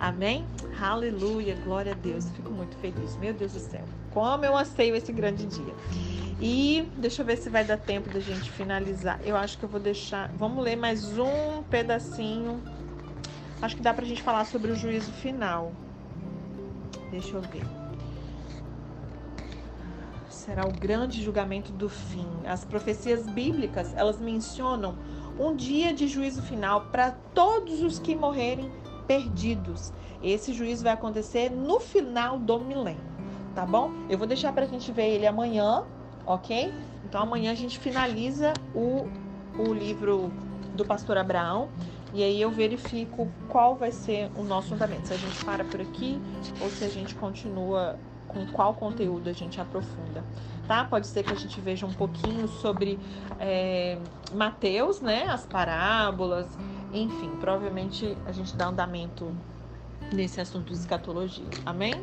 Amém? 0.00 0.42
Aleluia, 0.80 1.54
glória 1.66 1.92
a 1.92 1.94
Deus. 1.94 2.30
Fico 2.30 2.50
muito 2.50 2.74
feliz. 2.78 3.14
Meu 3.18 3.34
Deus 3.34 3.52
do 3.52 3.60
céu. 3.60 3.84
Como 4.10 4.42
eu 4.42 4.56
anseio 4.56 4.96
esse 4.96 5.12
grande 5.12 5.44
dia. 5.44 5.74
E 6.40 6.88
deixa 6.96 7.20
eu 7.20 7.26
ver 7.26 7.36
se 7.36 7.50
vai 7.50 7.62
dar 7.62 7.76
tempo 7.76 8.08
da 8.08 8.20
gente 8.20 8.50
finalizar. 8.52 9.20
Eu 9.22 9.36
acho 9.36 9.58
que 9.58 9.64
eu 9.64 9.68
vou 9.68 9.78
deixar. 9.78 10.30
Vamos 10.38 10.64
ler 10.64 10.76
mais 10.76 11.18
um 11.18 11.62
pedacinho. 11.64 12.58
Acho 13.60 13.76
que 13.76 13.82
dá 13.82 13.92
pra 13.92 14.06
gente 14.06 14.22
falar 14.22 14.46
sobre 14.46 14.70
o 14.70 14.74
juízo 14.74 15.12
final. 15.12 15.72
Deixa 17.10 17.36
eu 17.36 17.42
ver 17.42 17.81
será 20.42 20.66
o 20.66 20.72
grande 20.72 21.22
julgamento 21.22 21.72
do 21.72 21.88
fim. 21.88 22.26
As 22.44 22.64
profecias 22.64 23.26
bíblicas, 23.26 23.94
elas 23.96 24.20
mencionam 24.20 24.96
um 25.38 25.54
dia 25.54 25.94
de 25.94 26.08
juízo 26.08 26.42
final 26.42 26.86
para 26.86 27.12
todos 27.32 27.80
os 27.80 27.98
que 27.98 28.14
morrerem 28.14 28.70
perdidos. 29.06 29.92
Esse 30.22 30.52
juízo 30.52 30.82
vai 30.82 30.92
acontecer 30.92 31.50
no 31.50 31.78
final 31.80 32.38
do 32.38 32.58
milênio, 32.58 33.02
tá 33.54 33.64
bom? 33.64 33.92
Eu 34.10 34.18
vou 34.18 34.26
deixar 34.26 34.52
para 34.52 34.64
a 34.64 34.68
gente 34.68 34.90
ver 34.92 35.10
ele 35.10 35.26
amanhã, 35.26 35.84
ok? 36.26 36.72
Então 37.04 37.22
amanhã 37.22 37.52
a 37.52 37.54
gente 37.54 37.78
finaliza 37.78 38.52
o, 38.74 39.06
o 39.58 39.72
livro 39.72 40.32
do 40.74 40.84
pastor 40.84 41.18
Abraão 41.18 41.68
e 42.12 42.22
aí 42.22 42.40
eu 42.40 42.50
verifico 42.50 43.28
qual 43.48 43.76
vai 43.76 43.92
ser 43.92 44.30
o 44.36 44.42
nosso 44.42 44.74
andamento. 44.74 45.08
Se 45.08 45.14
a 45.14 45.16
gente 45.16 45.44
para 45.44 45.64
por 45.64 45.80
aqui 45.80 46.20
ou 46.60 46.68
se 46.68 46.84
a 46.84 46.88
gente 46.88 47.14
continua 47.14 47.98
com 48.32 48.46
qual 48.46 48.74
conteúdo 48.74 49.28
a 49.28 49.32
gente 49.32 49.60
aprofunda, 49.60 50.24
tá? 50.66 50.84
Pode 50.84 51.06
ser 51.06 51.22
que 51.22 51.32
a 51.32 51.36
gente 51.36 51.60
veja 51.60 51.86
um 51.86 51.92
pouquinho 51.92 52.48
sobre 52.48 52.98
é, 53.38 53.98
Mateus, 54.34 55.00
né? 55.00 55.26
As 55.28 55.46
parábolas, 55.46 56.46
enfim, 56.92 57.30
provavelmente 57.40 58.16
a 58.26 58.32
gente 58.32 58.54
dá 58.56 58.68
andamento 58.68 59.34
nesse 60.12 60.40
assunto 60.40 60.72
de 60.72 60.78
escatologia. 60.78 61.46
Amém? 61.64 61.94